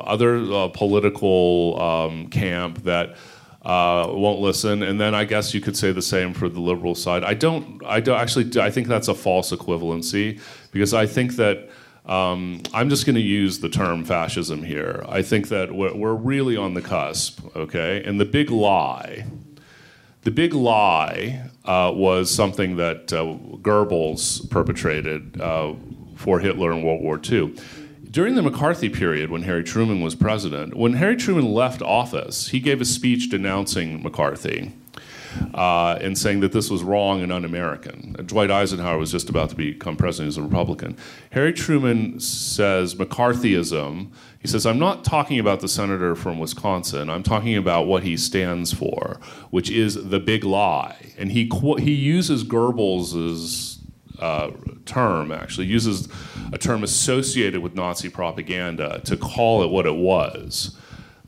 other 0.00 0.36
uh, 0.52 0.68
political 0.68 1.80
um, 1.80 2.28
camp 2.28 2.82
that. 2.84 3.16
Uh, 3.64 4.06
won't 4.12 4.38
listen, 4.38 4.84
and 4.84 5.00
then 5.00 5.12
I 5.12 5.24
guess 5.24 5.52
you 5.52 5.60
could 5.60 5.76
say 5.76 5.90
the 5.90 6.00
same 6.00 6.32
for 6.32 6.48
the 6.48 6.60
liberal 6.60 6.94
side. 6.94 7.24
I 7.24 7.34
don't. 7.34 7.82
I 7.84 7.98
don't 7.98 8.16
actually. 8.16 8.60
I 8.60 8.70
think 8.70 8.86
that's 8.86 9.08
a 9.08 9.14
false 9.14 9.50
equivalency 9.50 10.40
because 10.70 10.94
I 10.94 11.04
think 11.04 11.34
that 11.34 11.68
um, 12.06 12.62
I'm 12.72 12.88
just 12.88 13.04
going 13.04 13.16
to 13.16 13.20
use 13.20 13.58
the 13.58 13.68
term 13.68 14.04
fascism 14.04 14.62
here. 14.62 15.04
I 15.08 15.22
think 15.22 15.48
that 15.48 15.72
we're, 15.72 16.14
really 16.14 16.56
on 16.56 16.74
the 16.74 16.82
cusp, 16.82 17.44
okay? 17.56 18.02
And 18.04 18.20
the 18.20 18.24
big 18.24 18.50
lie, 18.50 19.26
the 20.22 20.30
big 20.30 20.54
lie 20.54 21.50
uh, 21.64 21.92
was 21.94 22.32
something 22.32 22.76
that 22.76 23.12
uh, 23.12 23.24
Goebbels 23.60 24.48
perpetrated 24.50 25.40
uh, 25.40 25.74
for 26.14 26.40
Hitler 26.40 26.72
in 26.72 26.82
World 26.82 27.02
War 27.02 27.20
II. 27.22 27.54
During 28.08 28.36
the 28.36 28.42
McCarthy 28.42 28.88
period, 28.88 29.30
when 29.30 29.42
Harry 29.42 29.64
Truman 29.64 30.00
was 30.00 30.14
president, 30.14 30.74
when 30.74 30.94
Harry 30.94 31.16
Truman 31.16 31.52
left 31.52 31.82
office, 31.82 32.48
he 32.48 32.60
gave 32.60 32.80
a 32.80 32.84
speech 32.84 33.28
denouncing 33.30 34.02
McCarthy 34.02 34.72
uh, 35.54 35.98
and 36.00 36.16
saying 36.16 36.40
that 36.40 36.52
this 36.52 36.70
was 36.70 36.82
wrong 36.82 37.22
and 37.22 37.32
un-American. 37.32 38.16
Dwight 38.26 38.50
Eisenhower 38.50 38.98
was 38.98 39.10
just 39.10 39.28
about 39.28 39.50
to 39.50 39.56
become 39.56 39.96
president 39.96 40.28
as 40.28 40.36
a 40.36 40.42
Republican. 40.42 40.96
Harry 41.32 41.52
Truman 41.52 42.20
says 42.20 42.94
McCarthyism. 42.94 44.10
He 44.38 44.48
says, 44.48 44.66
"I'm 44.66 44.78
not 44.78 45.04
talking 45.04 45.38
about 45.38 45.60
the 45.60 45.68
senator 45.68 46.14
from 46.14 46.38
Wisconsin. 46.38 47.10
I'm 47.10 47.22
talking 47.22 47.56
about 47.56 47.86
what 47.86 48.02
he 48.02 48.16
stands 48.16 48.72
for, 48.72 49.18
which 49.50 49.70
is 49.70 50.08
the 50.10 50.20
big 50.20 50.44
lie." 50.44 51.14
And 51.18 51.32
he 51.32 51.50
he 51.78 51.92
uses 51.92 52.44
Goebbels's 52.44 53.80
uh, 54.18 54.50
term, 54.84 55.32
actually, 55.32 55.66
uses 55.66 56.08
a 56.52 56.58
term 56.58 56.82
associated 56.82 57.60
with 57.60 57.74
Nazi 57.74 58.08
propaganda 58.08 59.00
to 59.04 59.16
call 59.16 59.62
it 59.62 59.70
what 59.70 59.86
it 59.86 59.96
was. 59.96 60.78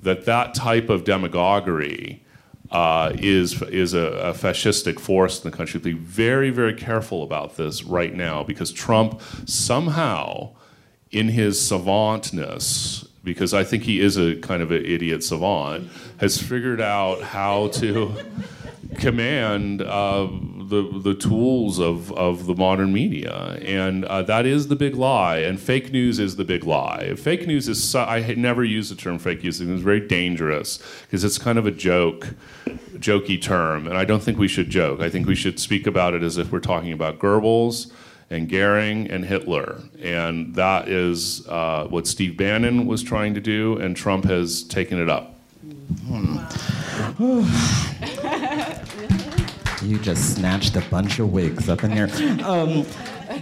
That 0.01 0.25
that 0.27 0.55
type 0.55 0.89
of 0.89 1.05
demagoguery 1.05 2.23
uh, 2.71 3.13
is 3.15 3.63
is 3.63 3.95
a, 3.95 3.99
a, 3.99 4.33
fascistic 4.35 5.01
force 5.01 5.43
in 5.43 5.51
the 5.51 5.57
country. 5.57 5.81
Be 5.81 5.93
very 5.93 6.51
very 6.51 6.75
careful 6.75 7.23
about 7.23 7.57
this 7.57 7.83
right 7.85 8.15
now 8.15 8.45
because 8.45 8.73
Trump 8.73 9.21
somehow, 9.47 10.51
in 11.11 11.29
his 11.29 11.59
savantness, 11.59 13.09
because 13.25 13.55
I 13.55 13.65
think 13.65 13.85
he 13.85 14.01
is 14.01 14.19
a 14.19 14.37
kind 14.37 14.63
of 14.63 14.71
an 14.71 14.85
idiot 14.85 15.25
savant, 15.25 15.89
has 16.19 16.41
figured 16.41 16.81
out 16.81 17.23
how 17.23 17.69
to 17.69 18.15
command 18.97 19.81
uh, 19.81 20.29
the 20.69 21.01
the 21.03 21.15
tools 21.15 21.79
of, 21.79 22.13
of 22.13 22.47
the 22.47 22.55
modern 22.55 22.93
media, 22.93 23.59
and 23.63 24.05
uh, 24.05 24.23
that 24.23 24.47
is 24.47 24.69
the 24.69 24.77
big 24.77 24.95
lie. 24.95 25.39
And 25.39 25.59
fake 25.59 25.93
news 25.93 26.19
is 26.19 26.37
the 26.37 26.45
big 26.45 26.65
lie. 26.65 27.15
Fake 27.15 27.47
news 27.47 27.69
is 27.69 27.83
so, 27.83 28.01
I 28.01 28.35
never 28.35 28.65
use 28.65 28.89
the 28.91 28.95
term 28.95 29.19
fake 29.19 29.43
news. 29.43 29.61
It's 29.61 29.83
very 29.83 30.07
dangerous 30.07 30.79
because 31.03 31.25
it's 31.25 31.39
kind 31.39 31.59
of 31.59 31.67
a 31.67 31.71
joke, 31.71 32.35
jokey 32.97 33.41
term, 33.41 33.87
and 33.87 33.97
I 33.97 34.05
don't 34.05 34.23
think 34.23 34.39
we 34.39 34.49
should 34.49 34.71
joke. 34.71 35.01
I 35.01 35.11
think 35.11 35.27
we 35.27 35.35
should 35.35 35.59
speak 35.59 35.87
about 35.87 36.15
it 36.15 36.23
as 36.23 36.39
if 36.39 36.53
we're 36.53 36.61
talking 36.61 36.93
about 36.93 37.19
Goebbels 37.19 37.91
and 38.31 38.49
Goering 38.49 39.11
and 39.11 39.25
Hitler. 39.25 39.81
And 40.03 40.55
that 40.55 40.89
is 40.89 41.47
uh, 41.49 41.87
what 41.89 42.07
Steve 42.07 42.37
Bannon 42.37 42.87
was 42.87 43.03
trying 43.03 43.35
to 43.35 43.41
do, 43.41 43.79
and 43.79 43.97
Trump 43.97 44.25
has 44.25 44.63
taken 44.63 45.01
it 45.01 45.09
up. 45.09 45.35
you 49.83 49.99
just 49.99 50.37
snatched 50.37 50.77
a 50.77 50.81
bunch 50.83 51.19
of 51.19 51.33
wigs 51.33 51.69
up 51.69 51.85
in 51.85 51.91
here. 51.91 52.09
Um, 52.45 52.87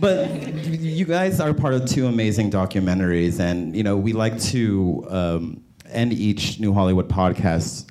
but 0.01 0.31
you 0.65 1.05
guys 1.05 1.41
are 1.41 1.55
part 1.55 1.75
of 1.75 1.87
two 1.87 2.07
amazing 2.07 2.51
documentaries, 2.51 3.41
and 3.41 3.75
you 3.77 3.83
know 3.83 3.97
we 3.97 4.13
like 4.13 4.41
to 4.43 5.07
um, 5.09 5.63
end 5.89 6.13
each 6.13 6.59
New 6.61 6.73
Hollywood 6.73 7.09
podcast 7.09 7.89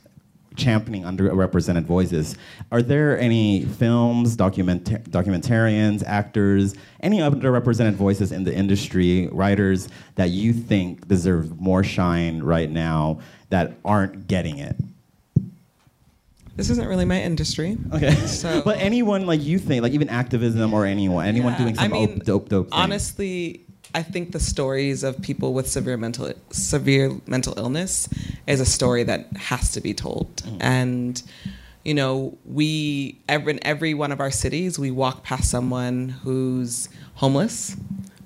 championing 0.56 1.04
underrepresented 1.04 1.84
voices. 1.84 2.38
Are 2.72 2.82
there 2.82 3.20
any 3.20 3.66
films, 3.66 4.36
document- 4.36 4.86
documentarians, 5.12 6.04
actors, 6.06 6.76
any 7.02 7.20
underrepresented 7.20 7.94
voices 7.94 8.32
in 8.32 8.44
the 8.44 8.56
industry, 8.56 9.28
writers 9.32 9.90
that 10.16 10.30
you 10.30 10.54
think 10.54 11.08
deserve 11.08 11.60
more 11.60 11.84
shine 11.84 12.42
right 12.42 12.70
now 12.70 13.20
that 13.50 13.78
aren't 13.84 14.28
getting 14.28 14.58
it? 14.58 14.76
This 16.56 16.70
isn't 16.70 16.88
really 16.88 17.06
my 17.06 17.22
industry. 17.22 17.78
Okay. 17.94 18.14
So, 18.14 18.62
but 18.66 18.78
anyone 18.80 19.26
like 19.26 19.42
you 19.42 19.60
think, 19.60 19.84
like 19.84 19.94
even 19.94 20.10
activism 20.10 20.74
or 20.74 20.86
anyone, 20.86 21.26
anyone 21.26 21.54
yeah, 21.54 21.60
doing 21.60 21.76
some 21.76 21.86
I 21.86 21.88
mean, 21.88 22.20
dope, 22.20 22.48
dope. 22.48 22.70
Thing. 22.70 22.80
Honestly, 22.80 23.66
I 23.94 24.04
think 24.04 24.32
the 24.32 24.40
stories 24.40 25.04
of 25.04 25.22
people 25.22 25.54
with 25.54 25.70
severe 25.70 25.98
mental 25.98 26.34
severe 26.52 27.12
mental 27.28 27.54
illness 27.58 28.10
is 28.48 28.60
a 28.60 28.66
story 28.66 29.04
that 29.04 29.32
has 29.38 29.72
to 29.74 29.82
be 29.82 29.94
told. 29.94 30.36
Mm. 30.38 30.58
And 30.62 31.24
you 31.84 31.94
know, 31.94 32.38
we 32.46 33.22
every, 33.30 33.54
in 33.54 33.60
every 33.66 33.94
one 33.94 34.12
of 34.12 34.20
our 34.20 34.32
cities, 34.32 34.80
we 34.80 34.92
walk 34.92 35.24
past 35.24 35.50
someone 35.50 36.10
who's 36.10 36.90
homeless. 37.16 37.76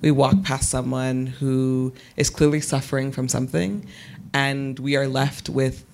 We 0.00 0.10
walk 0.10 0.42
past 0.42 0.70
someone 0.70 1.26
who 1.26 1.92
is 2.16 2.30
clearly 2.30 2.60
suffering 2.60 3.12
from 3.12 3.28
something, 3.28 3.86
and 4.32 4.78
we 4.78 4.96
are 4.96 5.06
left 5.06 5.48
with 5.48 5.84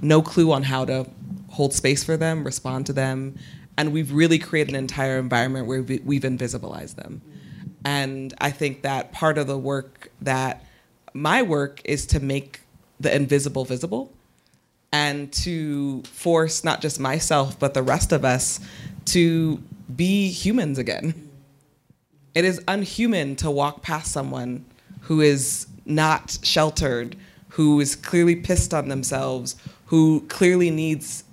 no 0.00 0.22
clue 0.22 0.52
on 0.52 0.62
how 0.62 0.84
to 0.84 1.06
hold 1.58 1.74
space 1.74 2.04
for 2.04 2.16
them, 2.16 2.44
respond 2.44 2.86
to 2.86 2.92
them, 2.92 3.36
and 3.76 3.92
we've 3.92 4.12
really 4.12 4.38
created 4.38 4.74
an 4.74 4.78
entire 4.78 5.18
environment 5.18 5.66
where 5.66 5.82
we've 5.82 6.22
invisibilized 6.22 6.94
them. 6.94 7.20
And 7.84 8.32
I 8.40 8.52
think 8.52 8.82
that 8.82 9.10
part 9.10 9.38
of 9.38 9.48
the 9.48 9.58
work 9.58 10.12
that 10.20 10.64
my 11.14 11.42
work 11.42 11.82
is 11.84 12.06
to 12.06 12.20
make 12.20 12.60
the 13.00 13.12
invisible 13.12 13.64
visible 13.64 14.12
and 14.92 15.32
to 15.32 16.02
force 16.04 16.62
not 16.62 16.80
just 16.80 17.00
myself, 17.00 17.58
but 17.58 17.74
the 17.74 17.82
rest 17.82 18.12
of 18.12 18.24
us 18.24 18.60
to 19.06 19.60
be 19.96 20.30
humans 20.30 20.78
again. 20.78 21.28
It 22.36 22.44
is 22.44 22.62
unhuman 22.68 23.34
to 23.36 23.50
walk 23.50 23.82
past 23.82 24.12
someone 24.12 24.64
who 25.02 25.20
is 25.20 25.66
not 25.84 26.38
sheltered, 26.42 27.16
who 27.48 27.80
is 27.80 27.96
clearly 27.96 28.36
pissed 28.36 28.72
on 28.72 28.88
themselves, 28.88 29.56
who 29.86 30.20
clearly 30.28 30.70
needs 30.70 31.24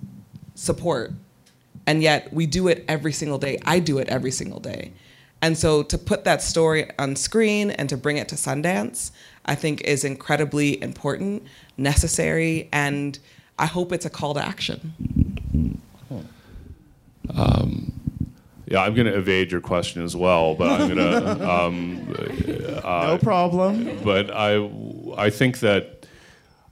support. 0.56 1.12
And 1.86 2.02
yet 2.02 2.32
we 2.32 2.46
do 2.46 2.66
it 2.66 2.84
every 2.88 3.12
single 3.12 3.38
day. 3.38 3.60
I 3.64 3.78
do 3.78 3.98
it 3.98 4.08
every 4.08 4.32
single 4.32 4.58
day. 4.58 4.92
And 5.40 5.56
so 5.56 5.82
to 5.84 5.98
put 5.98 6.24
that 6.24 6.42
story 6.42 6.90
on 6.98 7.14
screen 7.14 7.70
and 7.70 7.88
to 7.88 7.96
bring 7.96 8.16
it 8.16 8.28
to 8.30 8.34
Sundance, 8.34 9.12
I 9.44 9.54
think 9.54 9.82
is 9.82 10.02
incredibly 10.02 10.82
important, 10.82 11.44
necessary, 11.76 12.68
and 12.72 13.18
I 13.58 13.66
hope 13.66 13.92
it's 13.92 14.06
a 14.06 14.10
call 14.10 14.34
to 14.34 14.44
action. 14.44 15.80
Um, 17.34 17.92
yeah, 18.66 18.82
I'm 18.82 18.94
going 18.94 19.06
to 19.06 19.16
evade 19.16 19.52
your 19.52 19.60
question 19.60 20.02
as 20.02 20.16
well, 20.16 20.54
but 20.54 20.68
I'm 20.68 20.94
going 20.94 20.96
to. 21.36 21.50
Um, 21.50 22.14
uh, 22.82 23.06
no 23.06 23.18
problem. 23.18 23.98
But 24.02 24.30
I, 24.34 24.68
I 25.16 25.30
think 25.30 25.60
that 25.60 26.06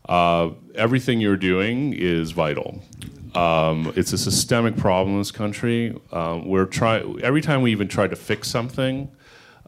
uh, 0.09 0.51
everything 0.75 1.21
you're 1.21 1.37
doing 1.37 1.93
is 1.93 2.33
vital. 2.33 2.83
Um, 3.35 3.93
it's 3.97 4.13
a 4.13 4.19
systemic 4.19 4.77
problem 4.77 5.15
in 5.15 5.21
this 5.21 5.33
country. 5.33 5.99
Um, 6.13 6.47
we're 6.47 6.67
try 6.67 7.01
every 7.23 7.41
time 7.41 7.63
we 7.63 7.73
even 7.73 7.89
try 7.89 8.07
to 8.07 8.17
fix 8.17 8.49
something 8.49 9.11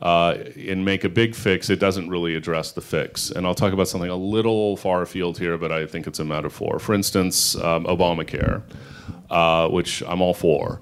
uh, 0.01 0.37
and 0.57 0.85
make 0.85 1.05
a 1.05 1.09
big 1.09 1.35
fix, 1.35 1.71
it 1.71 1.81
doesn't 1.81 2.09
really 2.09 2.35
address 2.35 2.73
the 2.73 2.81
fix. 2.81 3.31
And 3.31 3.47
I'll 3.47 3.55
talk 3.55 3.73
about 3.73 3.89
something 3.89 4.11
a 4.11 4.17
little 4.17 4.77
far 4.77 5.03
afield 5.03 5.39
here, 5.39 5.57
but 5.59 5.73
I 5.73 5.87
think 5.87 6.07
it's 6.07 6.19
a 6.19 6.25
metaphor. 6.25 6.79
For 6.79 6.95
instance, 6.95 7.57
um, 7.57 7.85
Obamacare 7.85 8.63
uh, 9.31 9.69
which 9.69 10.03
I'm 10.07 10.21
all 10.21 10.35
for. 10.35 10.81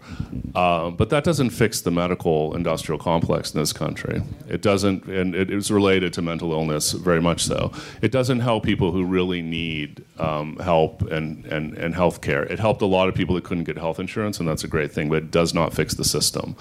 Uh, 0.55 0.91
but 0.91 1.11
that 1.11 1.25
doesn't 1.25 1.51
fix 1.51 1.81
the 1.81 1.91
medical 1.91 2.55
industrial 2.55 2.99
complex 2.99 3.53
in 3.55 3.61
this 3.61 3.73
country. 3.73 4.23
It 4.49 4.63
doesn't, 4.63 5.07
and 5.07 5.35
it 5.35 5.51
is 5.51 5.71
related 5.71 6.13
to 6.15 6.23
mental 6.23 6.53
illness 6.53 6.93
very 6.93 7.21
much 7.21 7.43
so. 7.43 7.73
It 8.03 8.13
doesn't 8.13 8.41
help 8.41 8.65
people 8.65 8.93
who 8.93 9.05
really 9.05 9.43
need 9.43 10.05
um, 10.19 10.57
help 10.59 11.03
and, 11.11 11.45
and, 11.47 11.77
and 11.77 11.95
health 11.95 12.21
care. 12.21 12.45
It 12.45 12.59
helped 12.59 12.83
a 12.83 12.87
lot 12.87 13.09
of 13.09 13.15
people 13.15 13.35
that 13.37 13.45
couldn't 13.45 13.65
get 13.65 13.77
health 13.79 13.99
insurance, 13.99 14.39
and 14.39 14.49
that's 14.49 14.65
a 14.65 14.69
great 14.69 14.93
thing, 14.93 15.09
but 15.09 15.19
it 15.19 15.31
does 15.31 15.55
not 15.55 15.75
fix 15.75 15.95
the 15.95 16.05
system. 16.05 16.57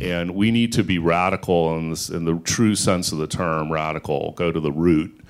And 0.00 0.34
we 0.34 0.50
need 0.50 0.72
to 0.72 0.82
be 0.82 0.98
radical 0.98 1.76
in, 1.76 1.90
this, 1.90 2.08
in 2.08 2.24
the 2.24 2.38
true 2.40 2.74
sense 2.74 3.12
of 3.12 3.18
the 3.18 3.26
term 3.26 3.72
radical, 3.72 4.32
go 4.32 4.50
to 4.50 4.60
the 4.60 4.72
root 4.72 5.20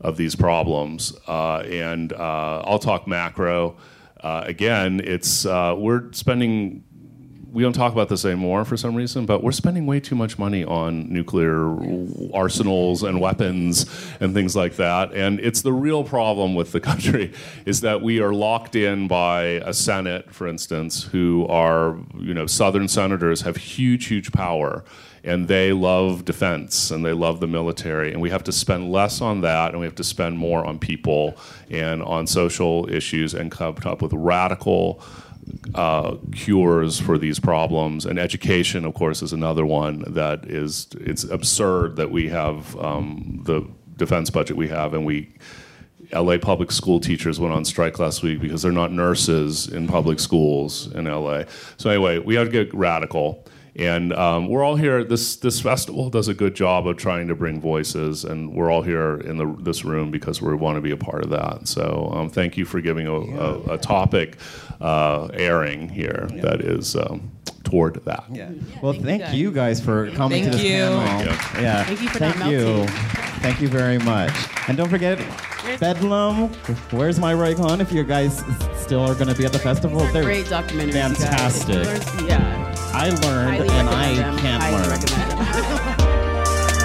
of 0.00 0.16
these 0.16 0.34
problems. 0.34 1.12
Uh, 1.28 1.58
and 1.58 2.12
uh, 2.12 2.62
I'll 2.64 2.78
talk 2.78 3.06
macro. 3.06 3.76
Uh, 4.22 4.44
again, 4.46 5.00
it's 5.02 5.46
uh, 5.46 5.74
we're 5.76 6.12
spending. 6.12 6.84
We 7.52 7.64
don't 7.64 7.72
talk 7.72 7.92
about 7.92 8.08
this 8.08 8.24
anymore 8.24 8.64
for 8.64 8.76
some 8.76 8.94
reason, 8.94 9.26
but 9.26 9.42
we're 9.42 9.50
spending 9.50 9.84
way 9.84 9.98
too 9.98 10.14
much 10.14 10.38
money 10.38 10.64
on 10.64 11.12
nuclear 11.12 11.76
arsenals 12.32 13.02
and 13.02 13.20
weapons 13.20 13.86
and 14.20 14.32
things 14.34 14.54
like 14.54 14.76
that. 14.76 15.12
And 15.12 15.40
it's 15.40 15.62
the 15.62 15.72
real 15.72 16.04
problem 16.04 16.54
with 16.54 16.70
the 16.70 16.78
country 16.90 17.32
is 17.66 17.80
that 17.80 18.02
we 18.02 18.20
are 18.20 18.32
locked 18.32 18.76
in 18.76 19.08
by 19.08 19.42
a 19.42 19.74
Senate, 19.74 20.32
for 20.32 20.46
instance, 20.46 21.02
who 21.02 21.44
are 21.48 21.98
you 22.16 22.34
know 22.34 22.46
Southern 22.46 22.86
senators 22.86 23.40
have 23.40 23.56
huge, 23.56 24.06
huge 24.06 24.30
power 24.30 24.84
and 25.24 25.48
they 25.48 25.72
love 25.72 26.24
defense 26.24 26.90
and 26.90 27.04
they 27.04 27.12
love 27.12 27.40
the 27.40 27.46
military 27.46 28.12
and 28.12 28.20
we 28.20 28.30
have 28.30 28.44
to 28.44 28.52
spend 28.52 28.90
less 28.90 29.20
on 29.20 29.40
that 29.42 29.70
and 29.70 29.80
we 29.80 29.86
have 29.86 29.94
to 29.94 30.04
spend 30.04 30.38
more 30.38 30.64
on 30.64 30.78
people 30.78 31.36
and 31.70 32.02
on 32.02 32.26
social 32.26 32.88
issues 32.90 33.34
and 33.34 33.50
come 33.50 33.76
up 33.84 34.02
with 34.02 34.12
radical 34.12 35.02
uh, 35.74 36.16
cures 36.32 36.98
for 36.98 37.18
these 37.18 37.38
problems 37.40 38.06
and 38.06 38.18
education 38.18 38.84
of 38.84 38.94
course 38.94 39.22
is 39.22 39.32
another 39.32 39.66
one 39.66 40.04
that 40.06 40.44
is 40.46 40.88
it's 41.00 41.24
absurd 41.24 41.96
that 41.96 42.10
we 42.10 42.28
have 42.28 42.76
um, 42.78 43.40
the 43.44 43.66
defense 43.96 44.30
budget 44.30 44.56
we 44.56 44.68
have 44.68 44.94
and 44.94 45.04
we 45.04 45.32
LA 46.12 46.38
public 46.38 46.72
school 46.72 46.98
teachers 46.98 47.38
went 47.38 47.54
on 47.54 47.64
strike 47.64 47.98
last 47.98 48.22
week 48.22 48.40
because 48.40 48.62
they're 48.62 48.72
not 48.72 48.90
nurses 48.90 49.68
in 49.68 49.86
public 49.86 50.18
schools 50.18 50.92
in 50.92 51.04
LA. 51.04 51.44
So 51.76 51.90
anyway, 51.90 52.18
we 52.18 52.34
have 52.34 52.46
to 52.46 52.52
get 52.52 52.74
radical. 52.74 53.44
And 53.76 54.12
um, 54.12 54.48
we're 54.48 54.64
all 54.64 54.76
here. 54.76 55.04
This 55.04 55.36
this 55.36 55.60
festival 55.60 56.10
does 56.10 56.28
a 56.28 56.34
good 56.34 56.54
job 56.54 56.86
of 56.86 56.96
trying 56.96 57.28
to 57.28 57.34
bring 57.34 57.60
voices, 57.60 58.24
and 58.24 58.54
we're 58.54 58.70
all 58.70 58.82
here 58.82 59.16
in 59.18 59.36
the, 59.36 59.56
this 59.60 59.84
room 59.84 60.10
because 60.10 60.42
we 60.42 60.54
want 60.54 60.76
to 60.76 60.80
be 60.80 60.90
a 60.90 60.96
part 60.96 61.22
of 61.24 61.30
that. 61.30 61.68
So 61.68 62.10
um, 62.12 62.30
thank 62.30 62.56
you 62.56 62.64
for 62.64 62.80
giving 62.80 63.06
a, 63.06 63.14
a, 63.14 63.74
a 63.74 63.78
topic 63.78 64.36
uh, 64.80 65.28
airing 65.32 65.88
here 65.88 66.28
yeah. 66.32 66.42
that 66.42 66.60
is 66.62 66.96
um, 66.96 67.30
toward 67.64 68.04
that. 68.04 68.24
Yeah. 68.30 68.50
Well, 68.82 68.92
thank, 68.92 69.22
thank 69.22 69.34
you 69.34 69.52
guys 69.52 69.80
for 69.80 70.10
coming 70.12 70.42
thank 70.42 70.52
to 70.52 70.58
this 70.58 70.62
you. 70.62 70.70
panel. 70.70 71.00
Thank 71.00 71.54
you. 71.54 71.62
Yeah. 71.62 71.84
Thank 71.84 72.02
you 72.02 72.08
for 72.08 72.18
thank 72.18 72.38
not 72.38 72.50
you. 72.50 72.64
melting. 72.66 73.29
Thank 73.40 73.60
you 73.60 73.68
very 73.68 73.98
much. 73.98 74.32
And 74.68 74.76
don't 74.76 74.88
forget 74.90 75.18
Bedlam. 75.80 76.48
Where's 76.90 77.18
my 77.18 77.32
Roy 77.34 77.54
Cohn? 77.54 77.80
If 77.80 77.90
you 77.92 78.04
guys 78.04 78.42
still 78.76 79.00
are 79.00 79.14
going 79.14 79.28
to 79.28 79.34
be 79.34 79.44
at 79.46 79.52
the 79.52 79.58
festival, 79.58 80.00
they're 80.12 80.22
great 80.24 80.46
documentaries. 80.46 80.92
Fantastic. 80.92 81.86
Yeah. 82.28 82.66
I 82.92 83.08
learned 83.08 83.50
Highly 83.50 83.68
and 83.70 83.88
I 83.88 84.14
them. 84.14 84.38
can't 84.38 84.62
Highly 84.62 84.76
learn. 84.82 84.90
recommend 84.90 85.30
them. 85.30 85.96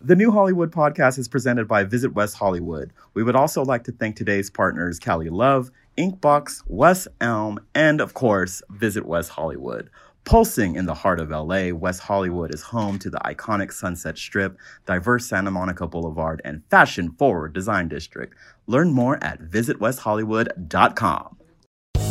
The 0.00 0.16
New 0.16 0.30
Hollywood 0.32 0.70
podcast 0.70 1.18
is 1.18 1.28
presented 1.28 1.66
by 1.66 1.84
Visit 1.84 2.12
West 2.12 2.36
Hollywood. 2.36 2.92
We 3.14 3.22
would 3.22 3.36
also 3.36 3.64
like 3.64 3.84
to 3.84 3.92
thank 3.92 4.16
today's 4.16 4.50
partners, 4.50 4.98
Cali 4.98 5.30
Love, 5.30 5.70
Inkbox, 5.96 6.62
West 6.66 7.08
Elm, 7.22 7.58
and 7.74 8.02
of 8.02 8.12
course, 8.12 8.60
Visit 8.68 9.06
West 9.06 9.30
Hollywood. 9.30 9.88
Pulsing 10.24 10.76
in 10.76 10.86
the 10.86 10.94
heart 10.94 11.20
of 11.20 11.28
LA, 11.28 11.68
West 11.68 12.00
Hollywood 12.00 12.54
is 12.54 12.62
home 12.62 12.98
to 13.00 13.10
the 13.10 13.18
iconic 13.18 13.70
Sunset 13.70 14.16
Strip, 14.16 14.58
diverse 14.86 15.26
Santa 15.26 15.50
Monica 15.50 15.86
Boulevard, 15.86 16.40
and 16.46 16.62
fashion 16.70 17.10
forward 17.12 17.52
design 17.52 17.88
district. 17.88 18.34
Learn 18.66 18.90
more 18.90 19.22
at 19.22 19.42
visitwesthollywood.com. 19.42 21.36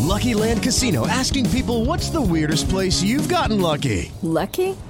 Lucky 0.01 0.35
Land 0.35 0.61
Casino 0.61 1.07
asking 1.07 1.49
people 1.49 1.85
what's 1.85 2.09
the 2.09 2.21
weirdest 2.21 2.69
place 2.69 3.01
you've 3.01 3.29
gotten 3.29 3.59
lucky? 3.59 4.11
Lucky? 4.21 4.75